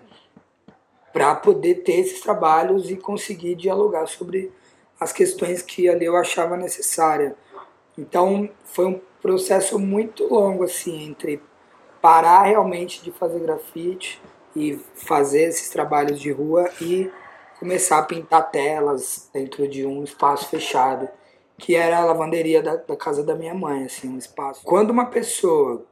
para 1.12 1.34
poder 1.34 1.76
ter 1.76 2.00
esses 2.00 2.20
trabalhos 2.20 2.90
e 2.90 2.96
conseguir 2.96 3.54
dialogar 3.54 4.06
sobre 4.06 4.52
as 5.00 5.12
questões 5.14 5.62
que 5.62 5.88
ali 5.88 6.04
eu 6.04 6.14
achava 6.14 6.58
necessária. 6.58 7.34
Então 7.96 8.48
foi 8.64 8.86
um 8.86 9.00
processo 9.20 9.78
muito 9.78 10.32
longo 10.32 10.64
assim 10.64 11.08
entre 11.08 11.42
parar 12.00 12.42
realmente 12.42 13.02
de 13.02 13.10
fazer 13.10 13.40
grafite 13.40 14.20
e 14.54 14.78
fazer 14.94 15.44
esses 15.44 15.68
trabalhos 15.70 16.20
de 16.20 16.30
rua 16.30 16.70
e 16.80 17.10
começar 17.58 17.98
a 17.98 18.02
pintar 18.02 18.50
telas 18.50 19.30
dentro 19.32 19.66
de 19.66 19.86
um 19.86 20.04
espaço 20.04 20.48
fechado 20.48 21.08
que 21.58 21.74
era 21.74 21.98
a 21.98 22.04
lavanderia 22.04 22.62
da, 22.62 22.76
da 22.76 22.96
casa 22.96 23.22
da 23.22 23.34
minha 23.34 23.54
mãe, 23.54 23.84
assim, 23.84 24.08
um 24.08 24.18
espaço. 24.18 24.62
Quando 24.64 24.90
uma 24.90 25.06
pessoa, 25.06 25.84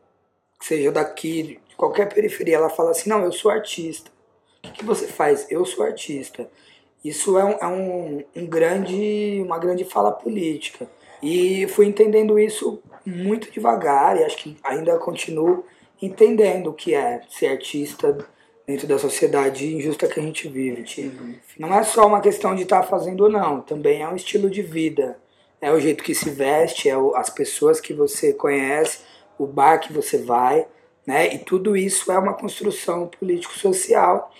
seja 0.61 0.93
daqui, 0.93 1.43
de 1.69 1.77
qualquer 1.77 2.13
periferia, 2.13 2.57
ela 2.57 2.69
fala 2.69 2.91
assim, 2.91 3.09
não, 3.09 3.25
eu 3.25 3.33
sou 3.33 3.51
artista. 3.51 4.11
O 4.59 4.69
que, 4.69 4.79
que 4.79 4.85
você 4.85 5.07
faz? 5.07 5.51
Eu 5.51 5.65
sou 5.65 5.85
artista. 5.85 6.49
Isso 7.05 7.39
é, 7.39 7.45
um, 7.45 7.51
é 7.53 7.67
um, 7.67 8.25
um 8.37 8.47
grande, 8.47 9.43
uma 9.45 9.59
grande 9.59 9.85
fala 9.85 10.13
política. 10.13 10.89
E 11.25 11.67
fui 11.69 11.87
entendendo 11.87 12.39
isso 12.39 12.83
muito 13.05 13.51
devagar 13.51 14.17
e 14.19 14.25
acho 14.25 14.37
que 14.37 14.57
ainda 14.63 14.99
continuo 14.99 15.65
entendendo 16.01 16.71
o 16.71 16.75
que 16.75 16.95
é 16.95 17.21
ser 17.29 17.47
artista 17.49 18.17
dentro 18.67 18.87
da 18.87 18.99
sociedade 18.99 19.75
injusta 19.75 20.07
que 20.07 20.19
a 20.19 20.23
gente 20.23 20.49
vive. 20.49 20.85
Uhum. 21.03 21.35
Não 21.59 21.75
é 21.75 21.83
só 21.83 22.07
uma 22.07 22.21
questão 22.21 22.55
de 22.55 22.63
estar 22.63 22.81
tá 22.81 22.87
fazendo 22.87 23.25
ou 23.25 23.31
não, 23.31 23.61
também 23.61 24.03
é 24.03 24.09
um 24.09 24.17
estilo 24.17 24.51
de 24.51 24.63
vida 24.63 25.19
é 25.65 25.73
o 25.73 25.81
jeito 25.81 26.05
que 26.05 26.15
se 26.15 26.29
veste, 26.29 26.91
é 26.91 26.99
o, 26.99 27.17
as 27.17 27.31
pessoas 27.31 27.81
que 27.81 27.95
você 27.95 28.35
conhece, 28.35 28.99
o 29.39 29.47
bar 29.47 29.79
que 29.79 29.95
você 29.95 30.19
vai, 30.19 30.67
né? 31.07 31.35
E 31.35 31.39
tudo 31.39 31.75
isso 31.75 32.13
é 32.13 32.19
uma 32.19 32.35
construção 32.35 33.07
político-social 33.07 34.31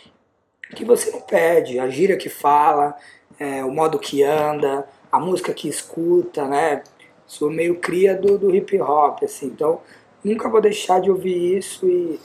que 0.77 0.85
você 0.85 1.11
não 1.11 1.23
perde. 1.23 1.79
A 1.79 1.89
gíria 1.89 2.19
que 2.19 2.29
fala, 2.29 2.95
é, 3.39 3.65
o 3.65 3.71
modo 3.71 3.99
que 3.99 4.23
anda, 4.23 4.87
a 5.15 5.21
música 5.21 5.55
que 5.55 5.69
escuta, 5.69 6.45
né? 6.49 6.83
Sou 7.25 7.49
meio 7.49 7.79
cria 7.79 8.17
do, 8.17 8.37
do 8.37 8.53
hip 8.53 8.77
hop, 8.81 9.23
assim. 9.23 9.47
Então, 9.47 9.81
nunca 10.25 10.49
vou 10.49 10.61
deixar 10.61 11.01
de 11.01 11.09
ouvir 11.09 11.57
isso 11.57 11.87
e, 11.89 12.21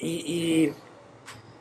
e, 0.00 0.66
e 0.66 0.74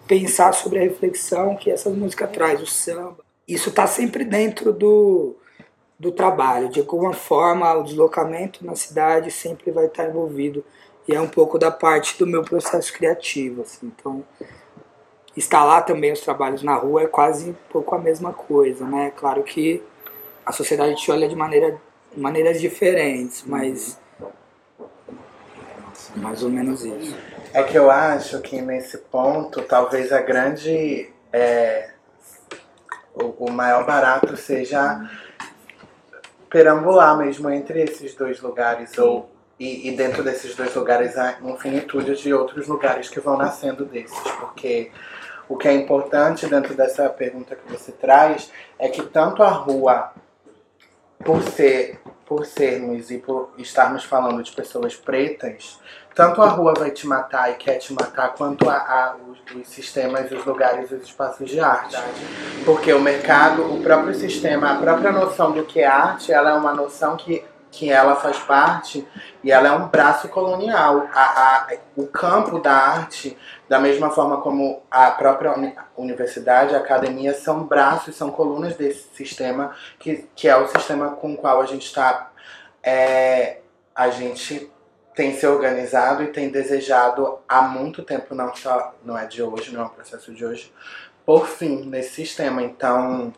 pensar 0.08 0.54
sobre 0.54 0.80
a 0.80 0.82
reflexão 0.82 1.56
que 1.56 1.70
essa 1.70 1.92
música 1.92 2.26
traz, 2.26 2.60
o 2.64 2.66
samba. 2.66 3.24
Isso 3.48 3.70
está 3.70 3.86
sempre 3.86 4.26
dentro 4.26 4.74
do, 4.74 5.36
do 6.00 6.12
trabalho. 6.12 6.68
De 6.68 6.80
alguma 6.80 7.14
forma, 7.14 7.72
o 7.76 7.84
deslocamento 7.84 8.66
na 8.66 8.76
cidade 8.76 9.30
sempre 9.30 9.70
vai 9.70 9.86
estar 9.86 10.10
envolvido 10.10 10.66
e 11.08 11.14
é 11.14 11.22
um 11.22 11.28
pouco 11.28 11.60
da 11.60 11.70
parte 11.70 12.18
do 12.18 12.26
meu 12.26 12.42
processo 12.42 12.92
criativo. 12.92 13.62
Assim. 13.62 13.94
Então, 13.96 14.24
instalar 15.38 15.86
também 15.86 16.12
os 16.12 16.22
trabalhos 16.22 16.64
na 16.64 16.74
rua 16.74 17.04
é 17.04 17.08
quase 17.08 17.52
um 17.52 17.56
pouco 17.70 17.94
a 17.94 18.00
mesma 18.00 18.34
coisa, 18.34 18.84
né? 18.84 19.14
Claro 19.16 19.44
que 19.44 19.84
a 20.46 20.52
sociedade 20.52 20.96
te 20.96 21.12
olha 21.12 21.28
de 21.28 21.36
maneira, 21.36 21.80
maneiras 22.16 22.62
diferentes, 22.62 23.44
mas 23.46 24.00
mais 26.16 26.44
ou 26.44 26.50
menos 26.50 26.84
isso. 26.84 27.16
É 27.54 27.64
que 27.64 27.78
eu 27.78 27.90
acho 27.90 28.42
que 28.42 28.62
nesse 28.62 28.98
ponto, 28.98 29.62
talvez 29.62 30.12
a 30.12 30.22
grande. 30.22 31.10
É, 31.32 31.90
o, 33.14 33.46
o 33.46 33.52
maior 33.52 33.86
barato 33.86 34.36
seja 34.36 35.10
perambular 36.50 37.18
mesmo 37.18 37.50
entre 37.50 37.82
esses 37.82 38.14
dois 38.14 38.42
lugares 38.42 38.98
ou 38.98 39.30
e, 39.58 39.88
e, 39.88 39.96
dentro 39.96 40.22
desses 40.22 40.54
dois 40.54 40.76
lugares 40.76 41.18
há 41.18 41.38
infinitude 41.42 42.16
de 42.16 42.34
outros 42.34 42.68
lugares 42.68 43.08
que 43.08 43.22
vão 43.22 43.38
nascendo 43.38 43.86
desses, 43.86 44.20
porque 44.38 44.92
o 45.48 45.56
que 45.56 45.68
é 45.68 45.74
importante 45.74 46.46
dentro 46.48 46.74
dessa 46.74 47.08
pergunta 47.10 47.56
que 47.56 47.72
você 47.72 47.92
traz 47.94 48.52
é 48.78 48.90
que 48.90 49.02
tanto 49.04 49.42
a 49.44 49.50
rua, 49.50 50.12
por 51.26 51.42
ser 51.42 52.00
por 52.26 52.46
sermos 52.46 53.12
e 53.12 53.20
por 53.20 53.52
estarmos 53.58 54.04
falando 54.04 54.42
de 54.42 54.52
pessoas 54.52 54.96
pretas, 54.96 55.80
tanto 56.16 56.42
a 56.42 56.48
rua 56.48 56.74
vai 56.76 56.90
te 56.90 57.06
matar 57.06 57.52
e 57.52 57.56
quer 57.56 57.78
te 57.78 57.94
matar, 57.94 58.34
quanto 58.34 58.68
a, 58.70 58.78
a 58.78 59.16
os, 59.16 59.38
os, 59.56 59.68
sistemas, 59.68 60.32
os 60.32 60.44
lugares, 60.44 60.90
os 60.92 61.04
espaços 61.04 61.50
de 61.50 61.60
arte. 61.60 61.98
Porque 62.66 62.92
o 62.94 63.00
mercado, 63.00 63.62
o 63.62 63.82
próprio 63.82 64.16
sistema, 64.16 64.72
a 64.72 64.76
própria 64.78 65.12
noção 65.12 65.52
do 65.52 65.66
que 65.66 65.82
é 65.82 65.86
arte, 65.86 66.32
ela 66.32 66.52
é 66.52 66.54
uma 66.54 66.74
noção 66.74 67.16
que 67.16 67.44
que 67.76 67.92
ela 67.92 68.16
faz 68.16 68.40
parte 68.40 69.06
e 69.44 69.52
ela 69.52 69.68
é 69.68 69.72
um 69.72 69.90
braço 69.90 70.30
colonial. 70.30 71.10
A, 71.14 71.22
a, 71.22 71.68
o 71.96 72.08
campo 72.08 72.58
da 72.60 72.72
arte, 72.72 73.38
da 73.68 73.80
mesma 73.80 74.10
forma 74.10 74.40
como 74.40 74.82
a 74.90 75.12
própria 75.12 75.54
universidade, 75.98 76.74
a 76.74 76.80
academia, 76.80 77.34
são 77.34 77.66
braços, 77.66 78.16
são 78.16 78.32
colunas 78.32 78.76
desse 78.78 79.10
sistema, 79.14 79.76
que, 80.00 80.28
que 80.34 80.48
é 80.48 80.56
o 80.56 80.70
sistema 80.70 81.12
com 81.12 81.34
o 81.34 81.38
qual 81.38 81.62
a 81.62 81.66
gente 81.66 81.86
está. 81.86 82.32
É, 82.82 83.58
a 83.94 84.10
gente 84.10 84.72
tem 85.14 85.36
se 85.38 85.46
organizado 85.46 86.24
e 86.24 86.28
tem 86.28 86.50
desejado 86.50 87.40
há 87.48 87.62
muito 87.62 88.04
tempo, 88.04 88.34
não 88.34 88.56
só 88.56 88.94
não 89.04 89.18
é 89.18 89.26
de 89.26 89.44
hoje, 89.44 89.74
não 89.74 89.82
é 89.82 89.86
um 89.86 89.90
processo 89.90 90.34
de 90.34 90.46
hoje, 90.46 90.74
por 91.26 91.48
fim 91.48 91.86
nesse 91.86 92.16
sistema. 92.16 92.64
Então 92.64 93.34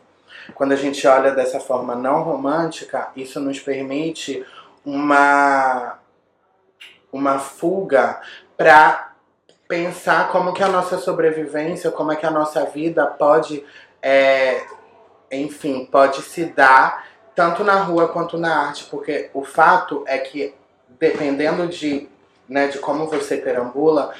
quando 0.54 0.72
a 0.72 0.76
gente 0.76 1.06
olha 1.06 1.32
dessa 1.32 1.60
forma 1.60 1.94
não 1.94 2.22
romântica, 2.22 3.08
isso 3.16 3.40
nos 3.40 3.60
permite 3.60 4.44
uma, 4.84 5.98
uma 7.12 7.38
fuga 7.38 8.20
para 8.56 9.12
pensar 9.68 10.32
como 10.32 10.52
que 10.52 10.62
a 10.62 10.68
nossa 10.68 10.98
sobrevivência, 10.98 11.90
como 11.90 12.10
é 12.10 12.16
que 12.16 12.26
a 12.26 12.30
nossa 12.30 12.64
vida 12.64 13.06
pode, 13.06 13.64
é, 14.02 14.64
enfim, 15.30 15.84
pode 15.84 16.22
se 16.22 16.46
dar 16.46 17.06
tanto 17.34 17.62
na 17.62 17.74
rua 17.74 18.08
quanto 18.08 18.38
na 18.38 18.66
arte, 18.66 18.86
porque 18.90 19.30
o 19.32 19.44
fato 19.44 20.02
é 20.06 20.18
que 20.18 20.54
dependendo 20.98 21.68
de, 21.68 22.08
né, 22.48 22.66
de 22.66 22.78
como 22.78 23.06
você 23.06 23.36
perambula, 23.36 24.12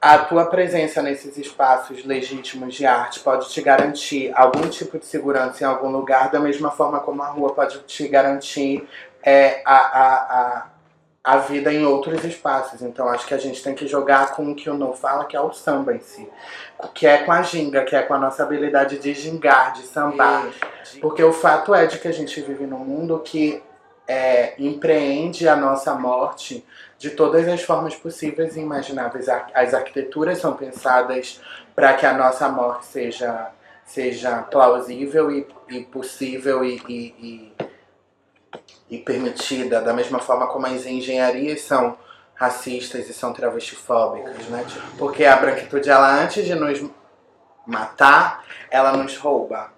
a 0.00 0.18
tua 0.18 0.46
presença 0.46 1.02
nesses 1.02 1.36
espaços 1.36 2.04
legítimos 2.06 2.74
de 2.74 2.86
arte 2.86 3.20
pode 3.20 3.50
te 3.50 3.60
garantir 3.60 4.32
algum 4.34 4.66
tipo 4.68 4.98
de 4.98 5.04
segurança 5.04 5.62
em 5.62 5.66
algum 5.66 5.90
lugar, 5.90 6.30
da 6.30 6.40
mesma 6.40 6.70
forma 6.70 7.00
como 7.00 7.22
a 7.22 7.28
rua 7.28 7.52
pode 7.52 7.80
te 7.80 8.08
garantir 8.08 8.88
é, 9.22 9.60
a, 9.62 9.76
a, 9.76 10.14
a, 10.14 10.66
a 11.22 11.36
vida 11.36 11.70
em 11.70 11.84
outros 11.84 12.24
espaços. 12.24 12.80
Então 12.80 13.10
acho 13.10 13.26
que 13.26 13.34
a 13.34 13.38
gente 13.38 13.62
tem 13.62 13.74
que 13.74 13.86
jogar 13.86 14.34
com 14.34 14.50
o 14.50 14.54
que 14.54 14.70
o 14.70 14.74
No 14.74 14.94
fala, 14.94 15.26
que 15.26 15.36
é 15.36 15.40
o 15.40 15.52
samba 15.52 15.94
em 15.94 16.00
si. 16.00 16.26
Que 16.94 17.06
é 17.06 17.18
com 17.18 17.32
a 17.32 17.42
ginga, 17.42 17.84
que 17.84 17.94
é 17.94 18.00
com 18.00 18.14
a 18.14 18.18
nossa 18.18 18.42
habilidade 18.42 18.98
de 18.98 19.12
gingar, 19.12 19.74
de 19.74 19.82
sambar. 19.82 20.48
Porque 21.02 21.22
o 21.22 21.32
fato 21.32 21.74
é 21.74 21.84
de 21.84 21.98
que 21.98 22.08
a 22.08 22.12
gente 22.12 22.40
vive 22.40 22.66
num 22.66 22.78
mundo 22.78 23.18
que 23.18 23.62
é, 24.08 24.54
empreende 24.58 25.46
a 25.46 25.54
nossa 25.54 25.94
morte 25.94 26.64
de 27.00 27.08
todas 27.08 27.48
as 27.48 27.62
formas 27.62 27.96
possíveis 27.96 28.56
e 28.56 28.60
imagináveis. 28.60 29.26
As 29.54 29.72
arquiteturas 29.72 30.38
são 30.38 30.54
pensadas 30.54 31.40
para 31.74 31.94
que 31.94 32.04
a 32.04 32.12
nossa 32.12 32.46
morte 32.50 32.84
seja, 32.84 33.52
seja 33.86 34.42
plausível 34.42 35.30
e, 35.30 35.46
e 35.70 35.82
possível 35.82 36.62
e, 36.62 36.76
e, 36.86 37.52
e, 38.90 38.98
permitida, 38.98 39.80
da 39.80 39.94
mesma 39.94 40.18
forma 40.18 40.46
como 40.48 40.66
as 40.66 40.84
engenharias 40.84 41.62
são 41.62 41.96
racistas 42.34 43.08
e 43.08 43.14
são 43.14 43.32
travestifóbicas, 43.32 44.46
né? 44.48 44.66
Porque 44.98 45.24
a 45.24 45.36
branquitude, 45.36 45.88
ela 45.88 46.22
antes 46.22 46.44
de 46.44 46.54
nos 46.54 46.84
matar, 47.66 48.44
ela 48.70 48.92
nos 48.92 49.16
rouba. 49.16 49.72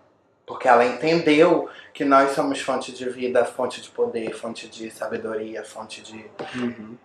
Porque 0.45 0.67
ela 0.67 0.85
entendeu 0.85 1.69
que 1.95 2.05
nós 2.05 2.33
somos 2.33 2.61
fonte 2.61 2.91
de 2.91 3.09
vida, 3.09 3.45
fonte 3.45 3.81
de 3.81 3.89
poder, 3.91 4.35
fonte 4.35 4.69
de 4.69 4.91
sabedoria, 4.91 5.65
fonte 5.65 6.03
de, 6.03 6.29
Uhum. 6.57 6.97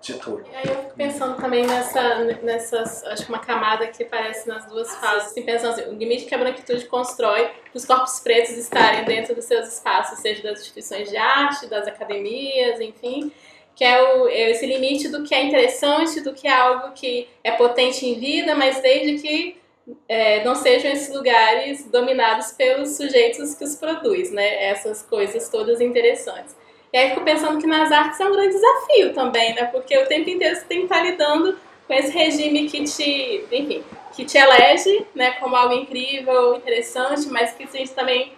De 0.00 0.14
tudo. 0.14 0.42
E 0.50 0.56
aí 0.56 0.64
eu 0.66 0.82
fico 0.82 0.94
pensando 0.96 1.36
também 1.36 1.66
nessa, 1.66 2.24
nessas, 2.42 3.04
acho 3.04 3.24
que 3.24 3.28
uma 3.28 3.38
camada 3.38 3.86
que 3.86 4.02
aparece 4.02 4.48
nas 4.48 4.66
duas 4.66 4.94
fases, 4.96 5.30
assim, 5.30 5.42
pensando 5.42 5.72
assim, 5.72 5.90
o 5.90 5.94
limite 5.94 6.24
que 6.24 6.34
a 6.34 6.38
branquitude 6.38 6.86
constrói 6.86 7.48
para 7.48 7.76
os 7.76 7.84
corpos 7.84 8.20
pretos 8.20 8.56
estarem 8.56 9.04
dentro 9.04 9.34
dos 9.34 9.44
seus 9.44 9.68
espaços, 9.68 10.18
seja 10.20 10.42
das 10.42 10.60
instituições 10.60 11.10
de 11.10 11.16
arte, 11.16 11.66
das 11.66 11.86
academias, 11.86 12.80
enfim, 12.80 13.30
que 13.76 13.84
é, 13.84 14.02
o, 14.02 14.28
é 14.28 14.50
esse 14.50 14.66
limite 14.66 15.08
do 15.08 15.22
que 15.22 15.34
é 15.34 15.44
interessante, 15.44 16.20
do 16.20 16.32
que 16.32 16.48
é 16.48 16.52
algo 16.52 16.92
que 16.92 17.28
é 17.44 17.52
potente 17.52 18.06
em 18.06 18.18
vida, 18.18 18.54
mas 18.54 18.80
desde 18.80 19.20
que 19.20 19.60
é, 20.08 20.42
não 20.44 20.54
sejam 20.54 20.90
esses 20.90 21.14
lugares 21.14 21.84
dominados 21.90 22.52
pelos 22.52 22.96
sujeitos 22.96 23.54
que 23.54 23.64
os 23.64 23.74
produz, 23.74 24.30
né? 24.30 24.64
Essas 24.64 25.02
coisas 25.02 25.48
todas 25.48 25.80
interessantes. 25.80 26.54
E 26.92 26.98
aí 26.98 27.10
fico 27.10 27.22
pensando 27.22 27.60
que 27.60 27.66
nas 27.66 27.92
artes 27.92 28.18
é 28.18 28.24
um 28.26 28.32
grande 28.32 28.54
desafio 28.54 29.14
também, 29.14 29.54
né? 29.54 29.64
Porque 29.66 29.96
o 29.96 30.06
tempo 30.06 30.28
inteiro 30.28 30.56
você 30.56 30.64
tem 30.64 30.78
que 30.78 30.84
estar 30.84 31.02
lidando 31.02 31.56
com 31.86 31.94
esse 31.94 32.10
regime 32.10 32.68
que 32.68 32.84
te, 32.84 33.44
enfim, 33.50 33.82
que 34.14 34.24
te 34.24 34.38
elege, 34.38 35.06
né, 35.14 35.32
como 35.32 35.56
algo 35.56 35.74
incrível, 35.74 36.54
interessante, 36.54 37.28
mas 37.28 37.52
que 37.52 37.64
a 37.64 37.66
gente 37.66 37.90
também, 37.92 38.32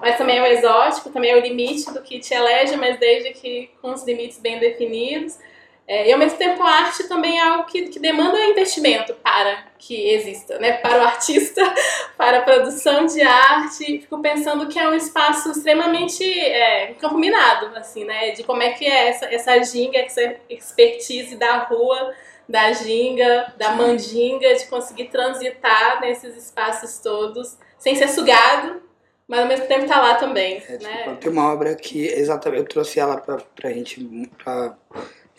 mas 0.00 0.18
também 0.18 0.38
é 0.38 0.42
o 0.42 0.46
exótico, 0.46 1.10
também 1.10 1.30
é 1.30 1.36
o 1.36 1.40
limite 1.40 1.92
do 1.92 2.02
que 2.02 2.18
te 2.18 2.34
elege, 2.34 2.76
mas 2.76 2.98
desde 2.98 3.32
que 3.32 3.70
com 3.80 3.92
os 3.92 4.04
limites 4.04 4.38
bem 4.38 4.58
definidos. 4.58 5.38
É, 5.88 6.08
e 6.08 6.12
ao 6.12 6.18
mesmo 6.18 6.36
tempo 6.36 6.60
a 6.64 6.68
arte 6.68 7.04
também 7.04 7.38
é 7.38 7.42
algo 7.42 7.64
que, 7.64 7.82
que 7.88 8.00
demanda 8.00 8.36
investimento 8.44 9.14
para 9.22 9.66
que 9.78 10.08
exista, 10.10 10.58
né? 10.58 10.72
Para 10.78 10.98
o 10.98 11.06
artista, 11.06 11.62
para 12.18 12.38
a 12.38 12.42
produção 12.42 13.06
de 13.06 13.22
arte. 13.22 14.00
Fico 14.00 14.20
pensando 14.20 14.66
que 14.68 14.78
é 14.78 14.88
um 14.88 14.94
espaço 14.94 15.50
extremamente 15.52 16.24
é, 16.24 16.92
campo 16.94 17.16
minado, 17.16 17.66
assim, 17.76 18.04
né? 18.04 18.32
De 18.32 18.42
como 18.42 18.62
é 18.62 18.70
que 18.72 18.84
é 18.84 19.08
essa, 19.08 19.26
essa 19.26 19.62
ginga, 19.62 19.98
essa 19.98 20.34
expertise 20.50 21.36
da 21.36 21.58
rua, 21.58 22.12
da 22.48 22.72
ginga, 22.72 23.54
da 23.56 23.70
mandinga, 23.72 24.54
de 24.56 24.66
conseguir 24.66 25.04
transitar 25.04 26.00
nesses 26.00 26.36
espaços 26.36 26.98
todos, 26.98 27.56
sem 27.78 27.94
ser 27.94 28.08
sugado, 28.08 28.82
mas 29.28 29.40
ao 29.40 29.46
mesmo 29.46 29.66
tempo 29.66 29.86
tá 29.86 30.00
lá 30.00 30.14
também, 30.14 30.62
É, 30.68 30.78
né? 30.78 30.98
tipo, 31.04 31.16
tem 31.16 31.30
uma 31.30 31.52
obra 31.52 31.74
que 31.74 32.06
exatamente 32.06 32.60
eu 32.62 32.68
trouxe 32.68 32.98
ela 32.98 33.16
pra, 33.16 33.38
pra 33.54 33.70
gente 33.70 34.00
pra 34.42 34.76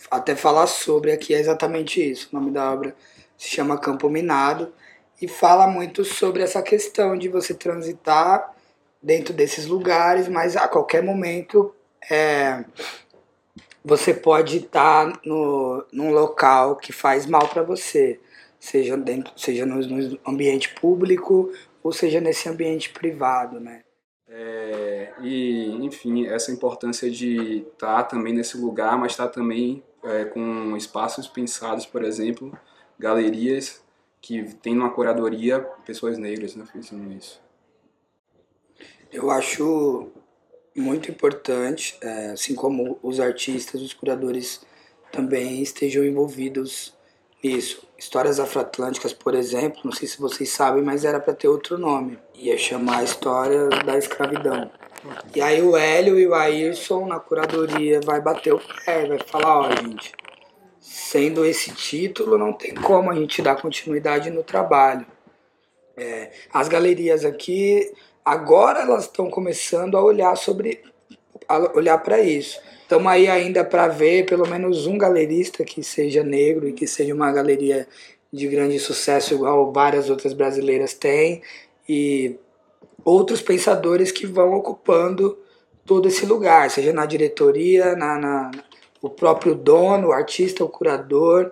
até 0.09 0.35
falar 0.35 0.67
sobre 0.67 1.11
aqui 1.11 1.33
é 1.33 1.39
exatamente 1.39 2.01
isso. 2.01 2.29
O 2.31 2.39
nome 2.39 2.51
da 2.51 2.71
obra 2.71 2.95
se 3.37 3.49
chama 3.49 3.77
Campo 3.77 4.09
Minado 4.09 4.73
e 5.21 5.27
fala 5.27 5.67
muito 5.67 6.03
sobre 6.05 6.43
essa 6.43 6.61
questão 6.61 7.17
de 7.17 7.27
você 7.27 7.53
transitar 7.53 8.53
dentro 9.01 9.33
desses 9.33 9.65
lugares, 9.65 10.27
mas 10.27 10.55
a 10.55 10.67
qualquer 10.67 11.03
momento 11.03 11.73
é, 12.09 12.63
você 13.83 14.13
pode 14.13 14.57
estar 14.57 15.19
no, 15.25 15.85
num 15.91 16.11
local 16.11 16.75
que 16.75 16.91
faz 16.91 17.25
mal 17.25 17.47
para 17.47 17.63
você, 17.63 18.19
seja 18.59 18.97
dentro, 18.97 19.31
seja 19.37 19.65
no, 19.65 19.77
no 19.77 20.19
ambiente 20.25 20.73
público 20.75 21.51
ou 21.81 21.91
seja 21.91 22.19
nesse 22.19 22.49
ambiente 22.49 22.89
privado, 22.89 23.59
né? 23.59 23.81
É, 24.29 25.13
e, 25.21 25.71
enfim, 25.83 26.25
essa 26.25 26.51
importância 26.51 27.09
de 27.09 27.59
estar 27.59 28.03
também 28.03 28.33
nesse 28.33 28.57
lugar, 28.57 28.97
mas 28.97 29.13
estar 29.13 29.29
também 29.29 29.83
é, 30.03 30.25
com 30.25 30.75
espaços 30.75 31.27
pensados, 31.27 31.85
por 31.85 32.03
exemplo, 32.03 32.57
galerias 32.99 33.81
que 34.19 34.43
tem 34.55 34.75
uma 34.75 34.89
curadoria 34.89 35.61
pessoas 35.85 36.17
negras 36.17 36.55
né, 36.55 36.65
fazendo 36.65 37.11
isso. 37.13 37.41
Eu 39.11 39.31
acho 39.31 40.09
muito 40.75 41.09
importante, 41.09 41.97
é, 42.01 42.31
assim 42.31 42.53
como 42.53 42.99
os 43.01 43.19
artistas, 43.19 43.81
os 43.81 43.93
curadores 43.93 44.65
também 45.11 45.61
estejam 45.61 46.03
envolvidos 46.03 46.96
nisso. 47.43 47.87
Histórias 47.97 48.39
Afroatlânticas, 48.39 49.13
por 49.13 49.33
exemplo, 49.33 49.81
não 49.83 49.91
sei 49.91 50.07
se 50.07 50.19
vocês 50.19 50.49
sabem, 50.49 50.83
mas 50.83 51.03
era 51.03 51.19
para 51.19 51.33
ter 51.33 51.47
outro 51.47 51.77
nome. 51.77 52.19
Ia 52.35 52.57
chamar 52.57 53.03
História 53.03 53.67
da 53.69 53.97
Escravidão. 53.97 54.69
E 55.35 55.41
aí 55.41 55.61
o 55.61 55.75
Hélio 55.75 56.19
e 56.19 56.27
o 56.27 56.33
Ayrson, 56.33 57.07
na 57.07 57.19
curadoria, 57.19 58.01
vai 58.03 58.21
bater 58.21 58.53
o 58.53 58.59
pé, 58.85 59.07
vai 59.07 59.19
falar, 59.19 59.59
ó, 59.59 59.71
gente, 59.71 60.11
sendo 60.79 61.45
esse 61.45 61.71
título, 61.71 62.37
não 62.37 62.53
tem 62.53 62.73
como 62.73 63.11
a 63.11 63.15
gente 63.15 63.41
dar 63.41 63.61
continuidade 63.61 64.29
no 64.29 64.43
trabalho. 64.43 65.05
É, 65.95 66.31
as 66.53 66.67
galerias 66.67 67.25
aqui, 67.25 67.91
agora 68.23 68.81
elas 68.81 69.03
estão 69.03 69.29
começando 69.29 69.97
a 69.97 70.03
olhar 70.03 70.35
sobre 70.35 70.83
olhar 71.73 71.97
para 71.99 72.19
isso. 72.19 72.59
Estamos 72.81 73.07
aí 73.11 73.27
ainda 73.27 73.65
para 73.65 73.87
ver 73.87 74.25
pelo 74.25 74.47
menos 74.47 74.87
um 74.87 74.97
galerista 74.97 75.63
que 75.63 75.83
seja 75.83 76.23
negro 76.23 76.67
e 76.67 76.73
que 76.73 76.87
seja 76.87 77.13
uma 77.13 77.31
galeria 77.31 77.87
de 78.31 78.47
grande 78.47 78.79
sucesso, 78.79 79.33
igual 79.33 79.71
várias 79.71 80.09
outras 80.09 80.33
brasileiras 80.33 80.93
têm, 80.93 81.41
e 81.87 82.37
outros 83.03 83.41
pensadores 83.41 84.11
que 84.11 84.25
vão 84.25 84.53
ocupando 84.53 85.37
todo 85.85 86.07
esse 86.07 86.25
lugar, 86.25 86.69
seja 86.69 86.91
na 86.91 87.05
diretoria, 87.05 87.95
na, 87.95 88.17
na 88.17 88.51
o 89.01 89.09
próprio 89.09 89.55
dono, 89.55 90.09
o 90.09 90.11
artista, 90.11 90.63
o 90.63 90.69
curador. 90.69 91.51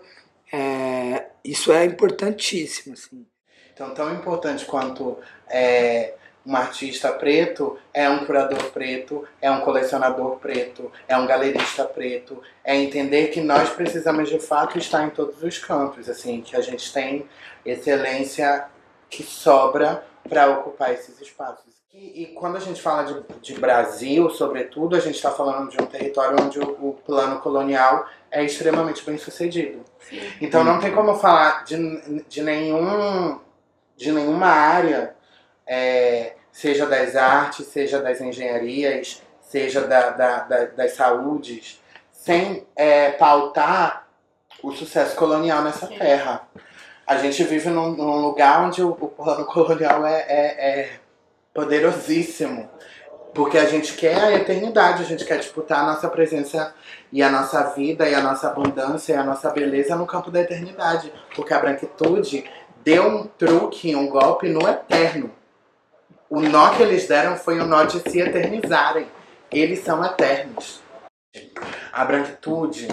É, 0.51 1.27
isso 1.43 1.71
é 1.71 1.85
importantíssimo. 1.85 2.93
Assim. 2.93 3.25
Então, 3.73 3.93
tão 3.93 4.13
importante 4.13 4.65
quanto 4.65 5.17
é, 5.49 6.13
um 6.45 6.55
artista 6.55 7.11
preto 7.11 7.77
é 7.93 8.07
um 8.09 8.25
curador 8.25 8.63
preto, 8.71 9.27
é 9.41 9.49
um 9.49 9.61
colecionador 9.61 10.37
preto, 10.37 10.91
é 11.07 11.17
um 11.17 11.25
galerista 11.25 11.83
preto, 11.83 12.41
é 12.63 12.75
entender 12.75 13.27
que 13.27 13.41
nós 13.41 13.69
precisamos 13.69 14.29
de 14.29 14.39
fato 14.39 14.77
estar 14.77 15.05
em 15.05 15.09
todos 15.09 15.41
os 15.41 15.57
campos, 15.57 16.07
assim, 16.07 16.41
que 16.41 16.55
a 16.55 16.61
gente 16.61 16.93
tem 16.93 17.25
excelência 17.65 18.65
que 19.09 19.23
sobra 19.23 20.05
para 20.27 20.49
ocupar 20.49 20.93
esses 20.93 21.19
espaços. 21.19 21.75
E, 21.93 22.23
e, 22.23 22.25
quando 22.33 22.57
a 22.57 22.59
gente 22.59 22.81
fala 22.81 23.03
de, 23.03 23.23
de 23.41 23.59
Brasil, 23.59 24.29
sobretudo, 24.29 24.97
a 24.97 24.99
gente 24.99 25.15
está 25.15 25.31
falando 25.31 25.69
de 25.69 25.81
um 25.81 25.85
território 25.85 26.35
onde 26.41 26.59
o, 26.59 26.89
o, 26.89 26.93
plano 27.05 27.39
colonial 27.39 28.05
é 28.29 28.43
extremamente 28.43 29.05
bem 29.05 29.17
sucedido. 29.17 29.79
Então 30.41 30.61
não 30.61 30.77
tem 30.77 30.93
como 30.93 31.15
falar 31.15 31.63
de, 31.63 32.21
de, 32.27 32.41
nenhum, 32.43 33.39
de 33.95 34.11
nenhuma 34.11 34.47
área, 34.47 35.15
é, 35.65 36.34
seja 36.55 36.85
das 36.85 37.17
artes, 37.17 37.67
seja 37.67 38.01
das 38.01 38.21
engenharias, 38.21 39.21
seja 39.41 39.81
da, 39.81 40.11
da, 40.11 40.39
da, 40.39 40.65
das 40.67 40.93
saúdes, 40.93 41.81
sem 42.13 42.65
é, 42.77 43.11
pautar 43.11 44.07
o 44.63 44.71
sucesso 44.71 45.17
colonial 45.17 45.61
nessa 45.63 45.85
terra. 45.85 46.47
A 47.05 47.17
gente 47.17 47.43
vive 47.43 47.69
num, 47.69 47.91
num 47.91 48.21
lugar 48.21 48.61
onde 48.61 48.81
o, 48.81 48.91
o 48.91 49.07
plano 49.09 49.43
colonial 49.51 50.05
é, 50.07 50.21
é, 50.29 50.69
é 50.69 50.89
poderosíssimo. 51.53 52.69
Porque 53.33 53.57
a 53.57 53.65
gente 53.65 53.93
quer 53.95 54.15
a 54.15 54.31
eternidade, 54.31 55.03
a 55.03 55.05
gente 55.05 55.25
quer 55.25 55.39
disputar 55.39 55.81
a 55.81 55.87
nossa 55.87 56.07
presença 56.07 56.73
e 57.11 57.21
a 57.21 57.29
nossa 57.29 57.63
vida 57.63 58.07
e 58.07 58.15
a 58.15 58.21
nossa 58.21 58.47
abundância 58.47 59.11
e 59.11 59.17
a 59.17 59.25
nossa 59.25 59.49
beleza 59.49 59.93
no 59.97 60.07
campo 60.07 60.31
da 60.31 60.39
eternidade. 60.39 61.11
Porque 61.35 61.53
a 61.53 61.59
branquitude 61.59 62.49
deu 62.81 63.05
um 63.05 63.27
truque, 63.27 63.93
um 63.93 64.07
golpe 64.07 64.47
no 64.47 64.65
eterno. 64.65 65.29
O 66.29 66.41
nó 66.41 66.75
que 66.75 66.81
eles 66.81 67.07
deram 67.07 67.37
foi 67.37 67.59
o 67.59 67.65
nó 67.65 67.83
de 67.83 67.99
se 67.99 68.19
eternizarem. 68.19 69.07
Eles 69.51 69.79
são 69.79 70.03
eternos. 70.03 70.81
A 71.93 72.03
branquitude, 72.03 72.87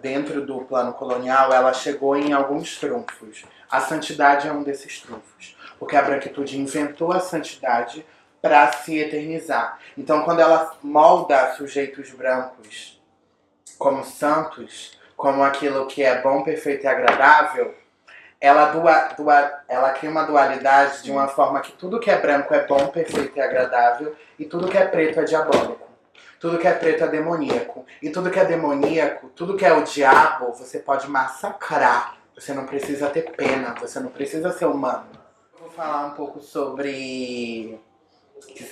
dentro 0.00 0.44
do 0.44 0.62
plano 0.62 0.92
colonial, 0.92 1.52
ela 1.52 1.72
chegou 1.72 2.16
em 2.16 2.32
alguns 2.32 2.76
trunfos. 2.78 3.44
A 3.70 3.80
santidade 3.80 4.48
é 4.48 4.52
um 4.52 4.64
desses 4.64 5.00
trunfos. 5.00 5.56
Porque 5.78 5.96
a 5.96 6.02
branquitude 6.02 6.58
inventou 6.58 7.12
a 7.12 7.20
santidade 7.20 8.04
para 8.42 8.72
se 8.72 8.98
eternizar. 8.98 9.78
Então, 9.96 10.22
quando 10.22 10.40
ela 10.40 10.76
molda 10.82 11.52
sujeitos 11.54 12.10
brancos 12.10 13.00
como 13.78 14.04
santos, 14.04 14.98
como 15.16 15.42
aquilo 15.42 15.86
que 15.86 16.02
é 16.02 16.20
bom, 16.20 16.42
perfeito 16.42 16.84
e 16.84 16.86
agradável, 16.88 17.74
ela, 18.40 18.66
dua, 18.66 19.08
dua, 19.16 19.60
ela 19.68 19.90
cria 19.92 20.10
uma 20.10 20.24
dualidade 20.24 21.02
de 21.02 21.10
uma 21.10 21.28
forma 21.28 21.60
que 21.60 21.72
tudo 21.72 21.98
que 21.98 22.10
é 22.10 22.20
branco 22.20 22.52
é 22.54 22.66
bom, 22.66 22.86
perfeito 22.88 23.36
e 23.36 23.40
agradável, 23.40 24.14
e 24.38 24.44
tudo 24.44 24.68
que 24.68 24.76
é 24.76 24.86
preto 24.86 25.20
é 25.20 25.24
diabólico. 25.24 25.86
Tudo 26.38 26.58
que 26.58 26.68
é 26.68 26.72
preto 26.72 27.04
é 27.04 27.08
demoníaco. 27.08 27.86
E 28.02 28.10
tudo 28.10 28.30
que 28.30 28.38
é 28.38 28.44
demoníaco, 28.44 29.28
tudo 29.30 29.56
que 29.56 29.64
é 29.64 29.72
o 29.72 29.82
diabo, 29.82 30.52
você 30.52 30.78
pode 30.78 31.08
massacrar. 31.08 32.16
Você 32.34 32.52
não 32.52 32.66
precisa 32.66 33.08
ter 33.08 33.30
pena, 33.32 33.74
você 33.80 33.98
não 33.98 34.10
precisa 34.10 34.52
ser 34.52 34.66
humano. 34.66 35.06
Eu 35.54 35.60
vou 35.60 35.70
falar 35.70 36.06
um 36.06 36.10
pouco 36.10 36.40
sobre 36.40 37.80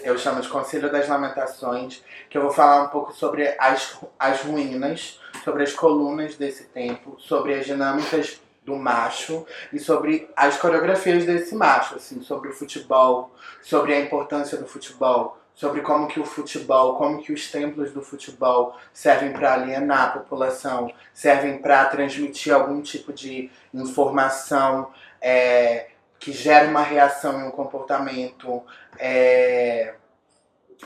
eu 0.03 0.19
chamo 0.19 0.43
de 0.43 0.49
Conselho 0.49 0.93
das 0.93 1.09
Lamentações, 1.09 2.05
que 2.29 2.37
eu 2.37 2.43
vou 2.43 2.51
falar 2.51 2.83
um 2.83 2.89
pouco 2.89 3.15
sobre 3.15 3.55
as, 3.59 3.99
as 4.19 4.43
ruínas, 4.43 5.19
sobre 5.43 5.63
as 5.63 5.73
colunas 5.73 6.37
desse 6.37 6.65
tempo, 6.65 7.17
sobre 7.19 7.55
as 7.55 7.65
dinâmicas 7.65 8.41
do 8.65 8.77
macho 8.77 9.47
e 9.73 9.79
sobre 9.79 10.31
as 10.35 10.57
coreografias 10.57 11.25
desse 11.25 11.55
macho, 11.55 11.97
assim, 11.97 12.23
sobre 12.23 12.49
o 12.49 12.53
futebol, 12.53 13.31
sobre 13.63 13.95
a 13.95 14.01
importância 14.01 14.57
do 14.57 14.67
futebol, 14.67 15.39
sobre 15.55 15.83
como 15.83 16.09
que 16.09 16.19
o 16.19 16.25
futebol, 16.25 16.97
como 16.97 17.23
que 17.23 17.33
os 17.33 17.51
templos 17.51 17.93
do 17.93 18.03
futebol 18.03 18.77
servem 18.93 19.33
para 19.33 19.55
alienar 19.55 20.09
a 20.09 20.11
população, 20.19 20.93
servem 21.13 21.59
para 21.59 21.85
transmitir 21.87 22.53
algum 22.53 22.83
tipo 22.83 23.13
de 23.13 23.51
informação 23.73 24.91
é, 25.21 25.89
que 26.19 26.33
gera 26.33 26.69
uma 26.69 26.83
reação 26.83 27.41
e 27.41 27.45
um 27.45 27.51
comportamento. 27.51 28.63
É, 28.99 29.95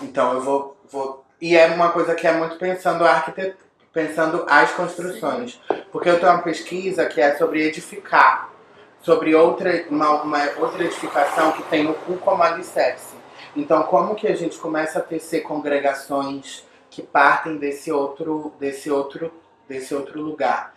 então 0.03 0.35
eu 0.35 0.41
vou, 0.43 0.77
vou. 0.91 1.25
E 1.41 1.57
é 1.57 1.67
uma 1.69 1.91
coisa 1.93 2.15
que 2.15 2.27
é 2.27 2.33
muito 2.33 2.59
pensando 2.59 3.05
a 3.05 3.13
arquitetura, 3.13 3.68
pensando 3.99 4.45
as 4.49 4.71
construções. 4.71 5.61
Porque 5.91 6.09
eu 6.09 6.21
tenho 6.21 6.31
uma 6.31 6.43
pesquisa 6.43 7.07
que 7.07 7.21
é 7.21 7.35
sobre 7.37 7.67
edificar, 7.67 8.53
sobre 9.03 9.35
outra, 9.35 9.87
uma, 9.91 10.23
uma 10.23 10.39
outra 10.59 10.85
edificação 10.85 11.51
que 11.53 11.65
tem 11.65 11.91
o 11.91 11.95
cu 11.95 12.17
como 12.19 12.43
alicerce. 12.45 13.17
Então, 13.57 13.83
como 13.85 14.15
que 14.15 14.29
a 14.29 14.37
gente 14.37 14.57
começa 14.59 15.01
a 15.01 15.03
tecer 15.03 15.43
congregações 15.43 16.65
que 16.89 17.03
partem 17.03 17.57
desse 17.57 17.91
outro, 17.91 18.53
desse 18.61 18.89
outro, 18.89 19.33
desse 19.67 19.93
outro 19.93 20.21
lugar? 20.23 20.73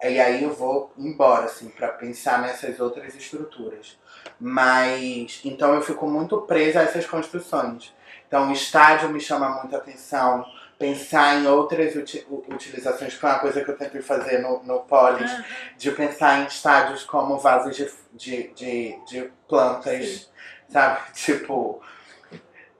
E 0.00 0.20
aí 0.20 0.44
eu 0.44 0.52
vou 0.52 0.92
embora, 0.96 1.46
assim, 1.46 1.70
para 1.70 1.88
pensar 1.88 2.40
nessas 2.40 2.78
outras 2.78 3.16
estruturas. 3.16 3.98
Mas, 4.38 5.40
então 5.44 5.74
eu 5.74 5.82
fico 5.82 6.06
muito 6.06 6.42
presa 6.42 6.80
a 6.80 6.82
essas 6.82 7.06
construções. 7.06 7.92
Então, 8.28 8.48
o 8.48 8.52
estádio 8.52 9.08
me 9.08 9.20
chama 9.20 9.48
muita 9.48 9.78
atenção. 9.78 10.44
Pensar 10.78 11.36
em 11.36 11.46
outras 11.46 11.94
uti 11.96 12.26
utilizações, 12.48 13.16
que 13.16 13.24
é 13.24 13.28
uma 13.28 13.38
coisa 13.38 13.64
que 13.64 13.70
eu 13.70 13.76
tentei 13.76 14.02
fazer 14.02 14.38
no, 14.38 14.62
no 14.62 14.80
Polis, 14.80 15.32
uhum. 15.32 15.44
de 15.76 15.90
pensar 15.92 16.40
em 16.40 16.46
estádios 16.46 17.02
como 17.04 17.38
vasos 17.38 17.74
de, 17.74 17.90
de, 18.12 18.48
de, 18.54 18.98
de 19.06 19.32
plantas, 19.48 20.04
Sim. 20.04 20.26
sabe? 20.68 21.00
Tipo, 21.14 21.82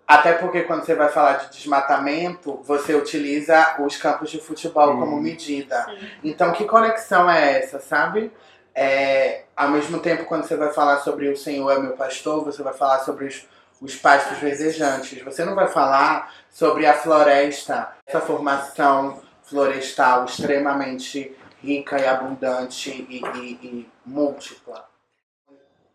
até 0.07 0.35
porque 0.35 0.63
quando 0.63 0.85
você 0.85 0.95
vai 0.95 1.09
falar 1.09 1.35
de 1.35 1.57
desmatamento, 1.57 2.61
você 2.63 2.95
utiliza 2.95 3.77
os 3.81 3.97
campos 3.97 4.31
de 4.31 4.41
futebol 4.41 4.93
hum. 4.93 5.01
como 5.01 5.21
medida. 5.21 5.85
Sim. 5.85 6.09
Então, 6.23 6.53
que 6.53 6.65
conexão 6.65 7.29
é 7.31 7.59
essa, 7.59 7.81
sabe? 7.81 8.31
É, 8.75 9.45
ao 9.57 9.71
mesmo 9.71 9.99
tempo, 10.01 10.27
quando 10.27 10.47
você 10.47 10.55
vai 10.55 10.71
falar 10.71 10.99
sobre 10.99 11.29
o 11.29 11.37
Senhor 11.37 11.71
é 11.71 11.79
meu 11.79 11.93
pastor, 11.93 12.45
você 12.45 12.63
vai 12.63 12.75
falar 12.75 12.99
sobre 13.01 13.25
os 13.25 13.49
os 13.81 13.97
pastos 13.97 14.39
verdejantes. 14.39 15.23
Você 15.23 15.45
não 15.45 15.55
vai 15.55 15.69
falar 15.69 16.33
sobre 16.51 16.87
a 16.87 16.95
floresta, 16.95 17.93
essa 18.07 18.21
formação 18.21 19.21
florestal 19.43 20.25
extremamente 20.25 21.37
rica 21.63 21.99
e 21.99 22.07
abundante 22.07 22.91
e, 22.91 23.23
e, 23.39 23.53
e 23.63 23.91
múltipla. 24.05 24.87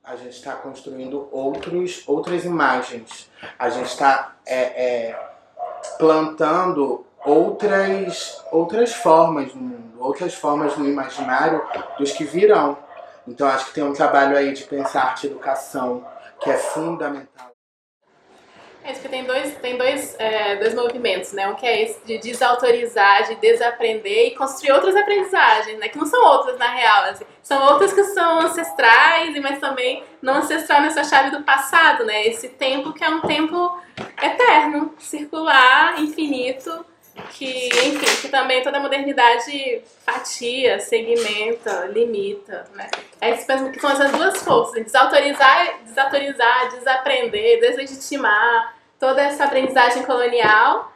A 0.03 0.15
gente 0.15 0.35
está 0.35 0.53
construindo 0.53 1.29
outros, 1.31 2.03
outras 2.07 2.43
imagens. 2.43 3.29
A 3.57 3.69
gente 3.69 3.87
está 3.87 4.35
é, 4.45 4.59
é, 4.59 5.29
plantando 5.97 7.05
outras, 7.23 8.43
outras 8.51 8.93
formas 8.93 9.53
no 9.53 9.61
mundo, 9.61 10.01
outras 10.01 10.33
formas 10.33 10.75
no 10.75 10.87
imaginário 10.87 11.63
dos 11.97 12.11
que 12.11 12.23
virão. 12.23 12.77
Então 13.27 13.47
acho 13.47 13.67
que 13.67 13.73
tem 13.73 13.83
um 13.83 13.93
trabalho 13.93 14.35
aí 14.35 14.53
de 14.53 14.63
pensar 14.63 15.03
arte 15.03 15.27
educação 15.27 16.05
que 16.39 16.49
é 16.49 16.57
fundamental. 16.57 17.50
É, 18.83 18.91
acho 18.91 19.01
que 19.01 19.09
tem 19.09 19.23
dois, 19.25 19.55
tem 19.57 19.77
dois, 19.77 20.15
é, 20.19 20.55
dois 20.55 20.73
movimentos, 20.73 21.33
né? 21.33 21.47
Um 21.47 21.55
que 21.55 21.65
é 21.65 21.83
esse 21.83 22.03
de 22.05 22.17
desautorizar, 22.17 23.27
de 23.27 23.35
desaprender 23.35 24.27
e 24.27 24.31
construir 24.31 24.71
outras 24.71 24.95
aprendizagens, 24.95 25.77
né? 25.77 25.87
Que 25.87 25.97
não 25.97 26.05
são 26.05 26.23
outras, 26.23 26.57
na 26.57 26.67
real. 26.67 27.03
Assim. 27.03 27.25
São 27.43 27.61
outras 27.71 27.93
que 27.93 28.03
são 28.05 28.39
ancestrais, 28.39 29.39
mas 29.39 29.59
também 29.59 30.03
não 30.21 30.35
ancestral 30.35 30.81
nessa 30.81 31.03
chave 31.03 31.29
do 31.29 31.43
passado, 31.43 32.05
né? 32.05 32.25
Esse 32.27 32.49
tempo 32.49 32.91
que 32.93 33.03
é 33.03 33.09
um 33.09 33.21
tempo 33.21 33.79
eterno, 34.21 34.95
circular, 34.97 35.99
infinito, 36.01 36.85
que, 37.31 37.67
enfim, 37.67 38.21
que 38.21 38.29
também 38.29 38.63
toda 38.63 38.77
a 38.77 38.81
modernidade 38.81 39.81
fatia, 40.05 40.79
segmenta, 40.79 41.85
limita, 41.87 42.65
né? 42.73 42.89
É 43.19 43.31
isso 43.31 43.45
que 43.71 43.79
são 43.79 43.91
essas 43.91 44.11
duas 44.11 44.41
forças, 44.41 44.83
desautorizar, 44.83 45.83
desautorizar, 45.83 46.69
desaprender, 46.71 47.59
deslegitimar 47.59 48.75
toda 48.99 49.21
essa 49.21 49.45
aprendizagem 49.45 50.03
colonial 50.03 50.91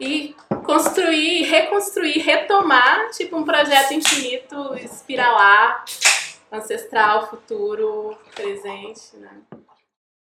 e 0.00 0.34
construir, 0.64 1.42
reconstruir, 1.42 2.18
retomar, 2.18 3.10
tipo 3.10 3.36
um 3.36 3.44
projeto 3.44 3.92
infinito, 3.92 4.74
espiralar, 4.76 5.84
ancestral, 6.50 7.28
futuro, 7.28 8.16
presente, 8.34 9.16
né? 9.16 9.30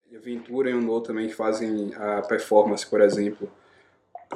E 0.09 0.17
a 0.17 0.19
Ventura 0.19 0.71
e 0.71 0.73
o 0.73 0.81
No 0.81 1.01
também 1.01 1.29
fazem 1.29 1.93
a 1.95 2.23
performance, 2.23 2.85
por 2.85 2.99
exemplo, 2.99 3.51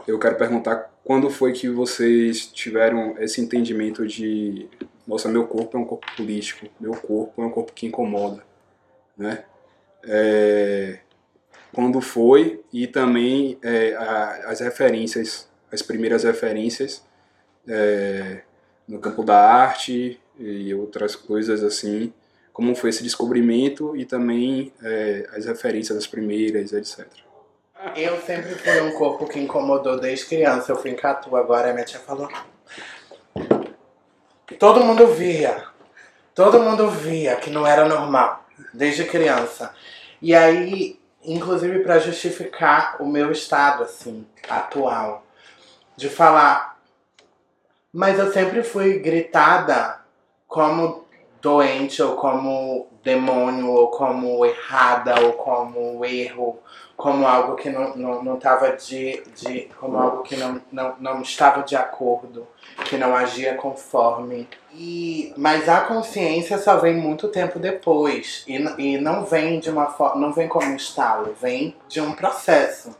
eu 0.07 0.19
quero 0.19 0.35
perguntar 0.35 0.91
quando 1.03 1.29
foi 1.29 1.53
que 1.53 1.69
vocês 1.69 2.45
tiveram 2.47 3.15
esse 3.19 3.41
entendimento 3.41 4.07
de 4.07 4.69
nossa, 5.05 5.27
meu 5.27 5.45
corpo 5.45 5.77
é 5.77 5.79
um 5.79 5.85
corpo 5.85 6.07
político, 6.15 6.67
meu 6.79 6.93
corpo 6.93 7.41
é 7.41 7.45
um 7.45 7.49
corpo 7.49 7.73
que 7.73 7.85
incomoda, 7.85 8.43
né? 9.17 9.43
É, 10.05 10.99
quando 11.73 11.99
foi 11.99 12.63
e 12.71 12.87
também 12.87 13.57
é, 13.61 13.93
a, 13.95 14.51
as 14.51 14.59
referências, 14.61 15.49
as 15.71 15.81
primeiras 15.81 16.23
referências 16.23 17.03
é, 17.67 18.41
no 18.87 18.99
campo 18.99 19.23
da 19.23 19.37
arte 19.37 20.19
e 20.39 20.73
outras 20.73 21.15
coisas 21.15 21.63
assim, 21.63 22.13
como 22.51 22.75
foi 22.75 22.89
esse 22.89 23.03
descobrimento 23.03 23.95
e 23.95 24.05
também 24.05 24.71
é, 24.81 25.27
as 25.33 25.45
referências 25.45 25.97
das 25.97 26.07
primeiras, 26.07 26.71
etc. 26.71 27.07
Eu 27.95 28.21
sempre 28.21 28.55
fui 28.55 28.81
um 28.81 28.93
corpo 28.93 29.27
que 29.27 29.39
incomodou 29.39 29.99
desde 29.99 30.25
criança. 30.25 30.71
Eu 30.71 30.77
fui 30.77 30.91
em 30.91 30.95
Catu, 30.95 31.35
agora 31.35 31.69
a 31.69 31.73
minha 31.73 31.85
tia 31.85 31.99
falou. 31.99 32.29
Todo 34.57 34.83
mundo 34.83 35.07
via. 35.07 35.65
Todo 36.33 36.61
mundo 36.61 36.89
via 36.89 37.35
que 37.35 37.49
não 37.49 37.67
era 37.67 37.85
normal, 37.85 38.45
desde 38.73 39.03
criança. 39.03 39.75
E 40.21 40.33
aí, 40.33 40.99
inclusive 41.23 41.79
para 41.79 41.99
justificar 41.99 43.01
o 43.01 43.05
meu 43.05 43.31
estado, 43.31 43.83
assim, 43.83 44.25
atual, 44.49 45.25
de 45.97 46.09
falar. 46.09 46.79
Mas 47.91 48.17
eu 48.17 48.31
sempre 48.31 48.63
fui 48.63 48.97
gritada 48.97 49.99
como 50.47 51.02
doente, 51.43 52.01
ou 52.01 52.15
como 52.15 52.87
demônio, 53.03 53.69
ou 53.69 53.89
como 53.89 54.43
errada, 54.43 55.21
ou 55.21 55.33
como 55.33 56.03
erro 56.03 56.59
como 56.95 57.27
algo 57.27 57.55
que 57.55 57.69
não, 57.69 57.95
não, 57.95 58.23
não 58.23 58.37
tava 58.37 58.71
de, 58.77 59.21
de. 59.35 59.69
como 59.79 59.97
algo 59.97 60.23
que 60.23 60.35
não, 60.35 60.61
não, 60.71 60.95
não 60.99 61.21
estava 61.21 61.63
de 61.63 61.75
acordo, 61.75 62.47
que 62.85 62.97
não 62.97 63.15
agia 63.15 63.55
conforme. 63.55 64.47
E, 64.71 65.33
mas 65.35 65.67
a 65.67 65.81
consciência 65.81 66.57
só 66.57 66.77
vem 66.77 66.95
muito 66.95 67.27
tempo 67.27 67.59
depois. 67.59 68.43
E, 68.47 68.55
e 68.77 68.97
não 68.97 69.25
vem 69.25 69.59
de 69.59 69.69
uma 69.69 69.87
forma. 69.87 70.21
não 70.21 70.33
vem 70.33 70.47
como 70.47 70.67
um 70.67 70.75
estalo, 70.75 71.35
vem 71.39 71.75
de 71.87 71.99
um 71.99 72.13
processo. 72.13 72.95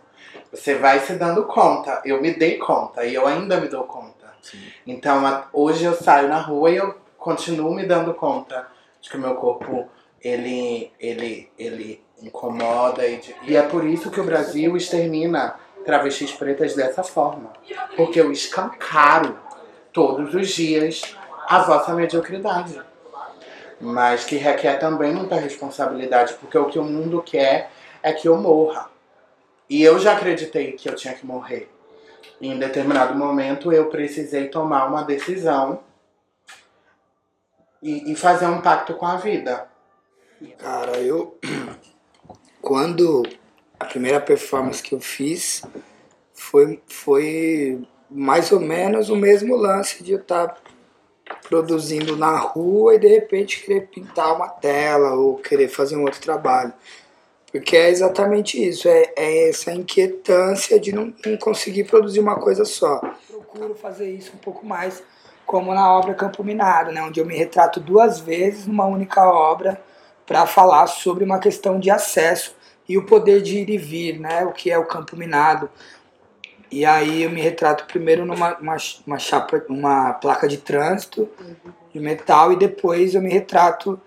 Você 0.52 0.76
vai 0.76 1.00
se 1.00 1.14
dando 1.14 1.44
conta. 1.46 2.02
Eu 2.04 2.22
me 2.22 2.32
dei 2.32 2.58
conta 2.58 3.06
e 3.06 3.14
eu 3.14 3.26
ainda 3.26 3.60
me 3.60 3.68
dou 3.68 3.84
conta. 3.84 4.34
Sim. 4.42 4.60
Então 4.86 5.46
hoje 5.54 5.86
eu 5.86 5.94
saio 5.94 6.28
na 6.28 6.40
rua 6.40 6.70
e 6.70 6.76
eu 6.76 7.03
continuo 7.24 7.74
me 7.74 7.86
dando 7.86 8.14
conta 8.14 8.68
de 9.02 9.10
que 9.10 9.16
o 9.16 9.20
meu 9.20 9.36
corpo 9.36 9.88
ele, 10.22 10.92
ele, 11.00 11.50
ele 11.58 12.04
incomoda. 12.22 13.08
E, 13.08 13.18
de... 13.18 13.36
e 13.48 13.56
é 13.56 13.62
por 13.62 13.86
isso 13.86 14.12
que 14.12 14.20
o 14.20 14.26
Brasil 14.26 14.76
extermina 14.76 15.56
travestis 15.86 16.34
pretas 16.34 16.76
dessa 16.76 17.02
forma. 17.02 17.54
Porque 17.96 18.20
eu 18.20 18.30
escancaro 18.30 19.40
todos 19.94 20.36
os 20.36 20.50
dias 20.50 21.16
a 21.48 21.60
vossa 21.60 21.94
mediocridade. 21.94 22.82
Mas 23.80 24.26
que 24.26 24.36
requer 24.36 24.78
também 24.78 25.14
muita 25.14 25.36
responsabilidade, 25.36 26.34
porque 26.34 26.58
o 26.58 26.66
que 26.66 26.80
o 26.80 26.84
mundo 26.84 27.22
quer 27.22 27.72
é 28.02 28.12
que 28.12 28.28
eu 28.28 28.36
morra. 28.36 28.90
E 29.70 29.82
eu 29.82 29.98
já 29.98 30.14
acreditei 30.14 30.74
que 30.74 30.90
eu 30.90 30.96
tinha 30.96 31.14
que 31.14 31.26
morrer. 31.26 31.70
Em 32.42 32.60
determinado 32.60 33.16
momento 33.16 33.72
eu 33.72 33.86
precisei 33.86 34.50
tomar 34.50 34.88
uma 34.88 35.04
decisão 35.04 35.80
e, 37.84 38.12
e 38.12 38.16
fazer 38.16 38.48
um 38.48 38.62
pacto 38.62 38.94
com 38.94 39.06
a 39.06 39.18
vida. 39.18 39.68
Cara, 40.58 40.98
eu 41.00 41.38
quando 42.62 43.24
a 43.80 43.86
primeira 43.86 44.20
performance 44.22 44.82
que 44.82 44.96
eu 44.96 45.02
fiz 45.02 45.62
foi, 46.34 46.82
foi 46.88 47.86
mais 48.10 48.52
ou 48.52 48.60
menos 48.60 49.10
o 49.10 49.16
mesmo 49.16 49.56
lance 49.56 50.02
de 50.02 50.14
eu 50.14 50.20
estar 50.20 50.48
tá 50.48 50.58
produzindo 51.48 52.16
na 52.16 52.38
rua 52.38 52.96
e 52.96 53.00
de 53.00 53.08
repente 53.08 53.62
querer 53.64 53.88
pintar 53.88 54.34
uma 54.36 54.48
tela 54.48 55.14
ou 55.16 55.38
querer 55.38 55.68
fazer 55.68 55.98
um 55.98 56.04
outro 56.04 56.22
trabalho. 56.22 56.74
Porque 57.52 57.78
é 57.78 57.90
exatamente 57.90 58.58
isso, 58.68 58.88
é, 58.88 59.14
é 59.16 59.50
essa 59.50 59.72
inquietância 59.72 60.80
de 60.80 60.92
não, 60.92 61.14
não 61.24 61.38
conseguir 61.38 61.84
produzir 61.84 62.20
uma 62.20 62.40
coisa 62.40 62.66
só. 62.66 63.00
Procuro 63.28 63.76
fazer 63.76 64.10
isso 64.10 64.32
um 64.34 64.40
pouco 64.40 64.66
mais 64.66 65.04
como 65.46 65.74
na 65.74 65.92
obra 65.92 66.14
Campo 66.14 66.44
Minado, 66.44 66.92
né, 66.92 67.02
onde 67.02 67.20
eu 67.20 67.26
me 67.26 67.36
retrato 67.36 67.80
duas 67.80 68.20
vezes 68.20 68.66
numa 68.66 68.86
única 68.86 69.24
obra 69.24 69.82
para 70.26 70.46
falar 70.46 70.88
sobre 70.88 71.24
uma 71.24 71.40
questão 71.40 71.80
de 71.80 71.90
acesso 71.90 72.56
e 72.88 72.98
o 72.98 73.06
poder 73.06 73.42
de 73.42 73.58
ir 73.60 73.70
e 73.70 73.78
vir, 73.78 74.20
né, 74.20 74.46
o 74.46 74.52
que 74.52 74.72
é 74.72 74.78
o 74.78 74.86
Campo 74.86 75.16
Minado. 75.16 75.70
E 76.72 76.86
aí 76.86 77.24
eu 77.24 77.30
me 77.30 77.42
retrato 77.42 77.86
primeiro 77.86 78.26
numa 78.26 78.58
uma, 78.58 78.78
uma 79.06 79.20
chapa, 79.20 79.64
uma 79.70 80.14
placa 80.14 80.48
de 80.48 80.58
trânsito 80.58 81.30
de 81.94 82.00
metal 82.00 82.52
e 82.52 82.56
depois 82.56 83.14
eu 83.14 83.22
me 83.22 83.30
retrato 83.30 84.00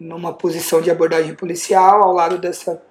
numa 0.00 0.32
posição 0.32 0.80
de 0.80 0.90
abordagem 0.90 1.34
policial 1.34 2.02
ao 2.02 2.12
lado 2.12 2.38
dessa 2.38 2.82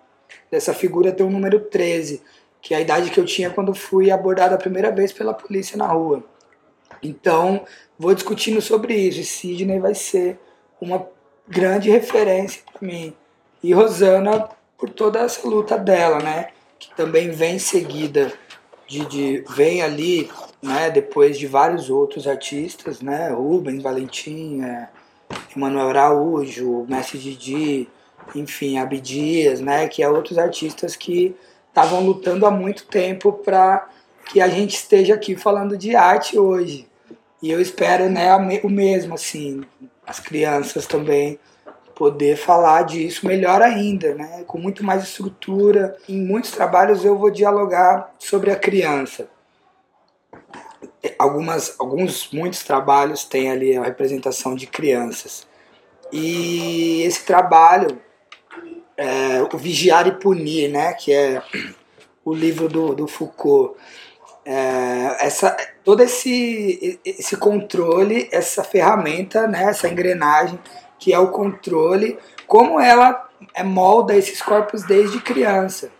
dessa 0.49 0.73
figura 0.73 1.11
tem 1.11 1.25
o 1.25 1.29
número 1.29 1.59
13, 1.59 2.21
que 2.61 2.73
é 2.73 2.77
a 2.77 2.81
idade 2.81 3.09
que 3.09 3.19
eu 3.19 3.25
tinha 3.25 3.49
quando 3.49 3.73
fui 3.73 4.11
abordado 4.11 4.53
a 4.53 4.57
primeira 4.57 4.91
vez 4.91 5.11
pela 5.11 5.33
polícia 5.33 5.75
na 5.75 5.87
rua. 5.87 6.23
Então, 7.03 7.65
vou 7.99 8.13
discutindo 8.13 8.61
sobre 8.61 8.95
isso. 8.95 9.19
E 9.19 9.25
Sidney 9.25 9.79
vai 9.79 9.93
ser 9.93 10.39
uma 10.79 11.05
grande 11.47 11.89
referência 11.89 12.61
para 12.71 12.87
mim. 12.87 13.13
E 13.61 13.73
Rosana, 13.73 14.49
por 14.77 14.89
toda 14.89 15.19
essa 15.19 15.47
luta 15.47 15.77
dela, 15.77 16.19
né? 16.19 16.49
Que 16.79 16.93
também 16.95 17.31
vem 17.31 17.59
seguida 17.59 18.33
de, 18.87 19.05
de 19.05 19.43
vem 19.49 19.81
ali, 19.81 20.29
né? 20.61 20.89
Depois 20.89 21.37
de 21.37 21.47
vários 21.47 21.89
outros 21.89 22.27
artistas, 22.27 23.01
né? 23.01 23.29
Rubens, 23.29 23.81
Valentim, 23.81 24.61
é, 24.61 24.89
Emanuel 25.55 25.89
Araújo, 25.89 26.85
Mestre 26.89 27.17
Didi, 27.17 27.89
enfim, 28.35 28.77
Abdias, 28.77 29.61
né? 29.61 29.87
Que 29.87 30.03
é 30.03 30.09
outros 30.09 30.37
artistas 30.37 30.95
que 30.95 31.35
estavam 31.69 32.05
lutando 32.05 32.45
há 32.45 32.51
muito 32.51 32.85
tempo 32.85 33.33
para 33.33 33.89
que 34.31 34.39
a 34.39 34.47
gente 34.47 34.75
esteja 34.75 35.15
aqui 35.15 35.35
falando 35.35 35.77
de 35.77 35.95
arte 35.95 36.37
hoje. 36.37 36.87
E 37.43 37.51
eu 37.51 37.59
espero, 37.59 38.09
né, 38.09 38.33
o 38.63 38.69
mesmo, 38.69 39.15
assim, 39.15 39.65
as 40.07 40.17
crianças 40.17 40.87
também 40.87 41.37
poder 41.93 42.37
falar 42.37 42.83
disso 42.83 43.27
melhor 43.27 43.61
ainda, 43.61 44.15
né, 44.15 44.45
com 44.47 44.57
muito 44.57 44.81
mais 44.81 45.03
estrutura. 45.03 45.97
Em 46.07 46.25
muitos 46.25 46.51
trabalhos 46.51 47.03
eu 47.03 47.17
vou 47.17 47.29
dialogar 47.29 48.15
sobre 48.17 48.49
a 48.49 48.55
criança. 48.55 49.27
Algumas, 51.19 51.75
alguns, 51.77 52.31
muitos 52.31 52.63
trabalhos 52.63 53.25
têm 53.25 53.51
ali 53.51 53.75
a 53.75 53.83
representação 53.83 54.55
de 54.55 54.65
crianças. 54.65 55.45
E 56.13 57.01
esse 57.01 57.25
trabalho, 57.25 58.01
é, 58.95 59.41
o 59.51 59.57
Vigiar 59.57 60.07
e 60.07 60.13
Punir, 60.13 60.71
né, 60.71 60.93
que 60.93 61.11
é 61.11 61.43
o 62.23 62.33
livro 62.33 62.69
do, 62.69 62.95
do 62.95 63.05
Foucault, 63.05 63.77
é, 64.45 65.25
essa, 65.25 65.55
todo 65.83 66.03
esse, 66.03 66.99
esse 67.05 67.37
controle, 67.37 68.27
essa 68.31 68.63
ferramenta, 68.63 69.47
né, 69.47 69.63
essa 69.63 69.87
engrenagem 69.87 70.59
que 70.99 71.13
é 71.13 71.19
o 71.19 71.31
controle, 71.31 72.17
como 72.47 72.79
ela 72.79 73.29
é, 73.53 73.63
molda 73.63 74.15
esses 74.15 74.41
corpos 74.41 74.83
desde 74.83 75.19
criança. 75.19 75.91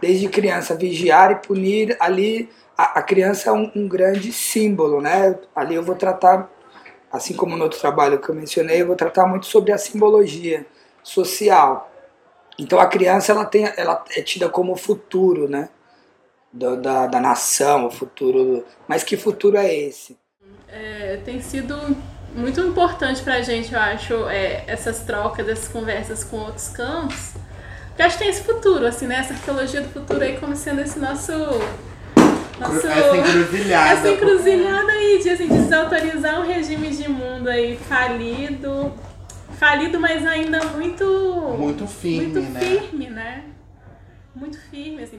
Desde 0.00 0.28
criança, 0.28 0.74
vigiar 0.74 1.30
e 1.32 1.36
punir, 1.36 1.96
ali 2.00 2.50
a, 2.76 2.98
a 2.98 3.02
criança 3.02 3.50
é 3.50 3.52
um, 3.52 3.70
um, 3.74 3.88
grande 3.88 4.32
símbolo, 4.32 5.00
né? 5.00 5.38
Ali 5.54 5.74
eu 5.74 5.82
vou 5.82 5.94
tratar, 5.94 6.50
assim 7.10 7.34
como 7.34 7.56
no 7.56 7.64
outro 7.64 7.80
trabalho 7.80 8.18
que 8.18 8.28
eu 8.28 8.34
mencionei, 8.34 8.82
eu 8.82 8.86
vou 8.86 8.96
tratar 8.96 9.26
muito 9.26 9.46
sobre 9.46 9.72
a 9.72 9.78
simbologia 9.78 10.66
social. 11.02 11.90
Então 12.58 12.78
a 12.78 12.86
criança 12.86 13.32
ela 13.32 13.44
tem, 13.44 13.72
ela 13.76 14.04
é 14.14 14.22
tida 14.22 14.48
como 14.48 14.76
futuro, 14.76 15.48
né? 15.48 15.68
Do, 16.56 16.76
da, 16.76 17.06
da 17.06 17.20
nação, 17.20 17.86
o 17.86 17.90
futuro. 17.90 18.64
Mas 18.88 19.04
que 19.04 19.16
futuro 19.16 19.56
é 19.56 19.72
esse? 19.72 20.16
É, 20.68 21.20
tem 21.24 21.40
sido 21.40 21.76
muito 22.34 22.60
importante 22.60 23.22
pra 23.22 23.40
gente, 23.40 23.72
eu 23.72 23.80
acho, 23.80 24.28
é, 24.28 24.64
essas 24.66 25.00
trocas, 25.00 25.48
essas 25.48 25.68
conversas 25.68 26.24
com 26.24 26.38
outros 26.38 26.68
campos. 26.68 27.34
Porque 27.88 28.02
acho 28.02 28.18
que 28.18 28.24
tem 28.24 28.30
esse 28.30 28.42
futuro, 28.42 28.86
assim, 28.86 29.06
né? 29.06 29.16
Essa 29.16 29.34
arqueologia 29.34 29.80
do 29.80 29.88
futuro 29.88 30.22
aí 30.22 30.36
como 30.38 30.54
sendo 30.54 30.82
esse 30.82 30.98
nosso. 30.98 31.32
nosso 32.58 32.86
essa 32.86 33.16
encruzilhada. 33.16 33.92
Essa 33.92 34.08
encruzilhada 34.10 34.92
aí 34.92 35.18
de 35.22 35.30
assim, 35.30 35.48
desautorizar 35.48 36.40
um 36.40 36.46
regime 36.46 36.90
de 36.90 37.08
mundo 37.08 37.48
aí 37.48 37.78
falido. 37.88 38.92
Falido, 39.58 39.98
mas 39.98 40.26
ainda 40.26 40.62
muito. 40.66 41.04
Muito 41.58 41.86
firme, 41.86 42.40
muito 42.40 42.52
né? 42.52 42.60
firme, 42.60 43.08
né? 43.08 43.44
Muito 44.34 44.60
firme, 44.70 45.02
assim 45.02 45.18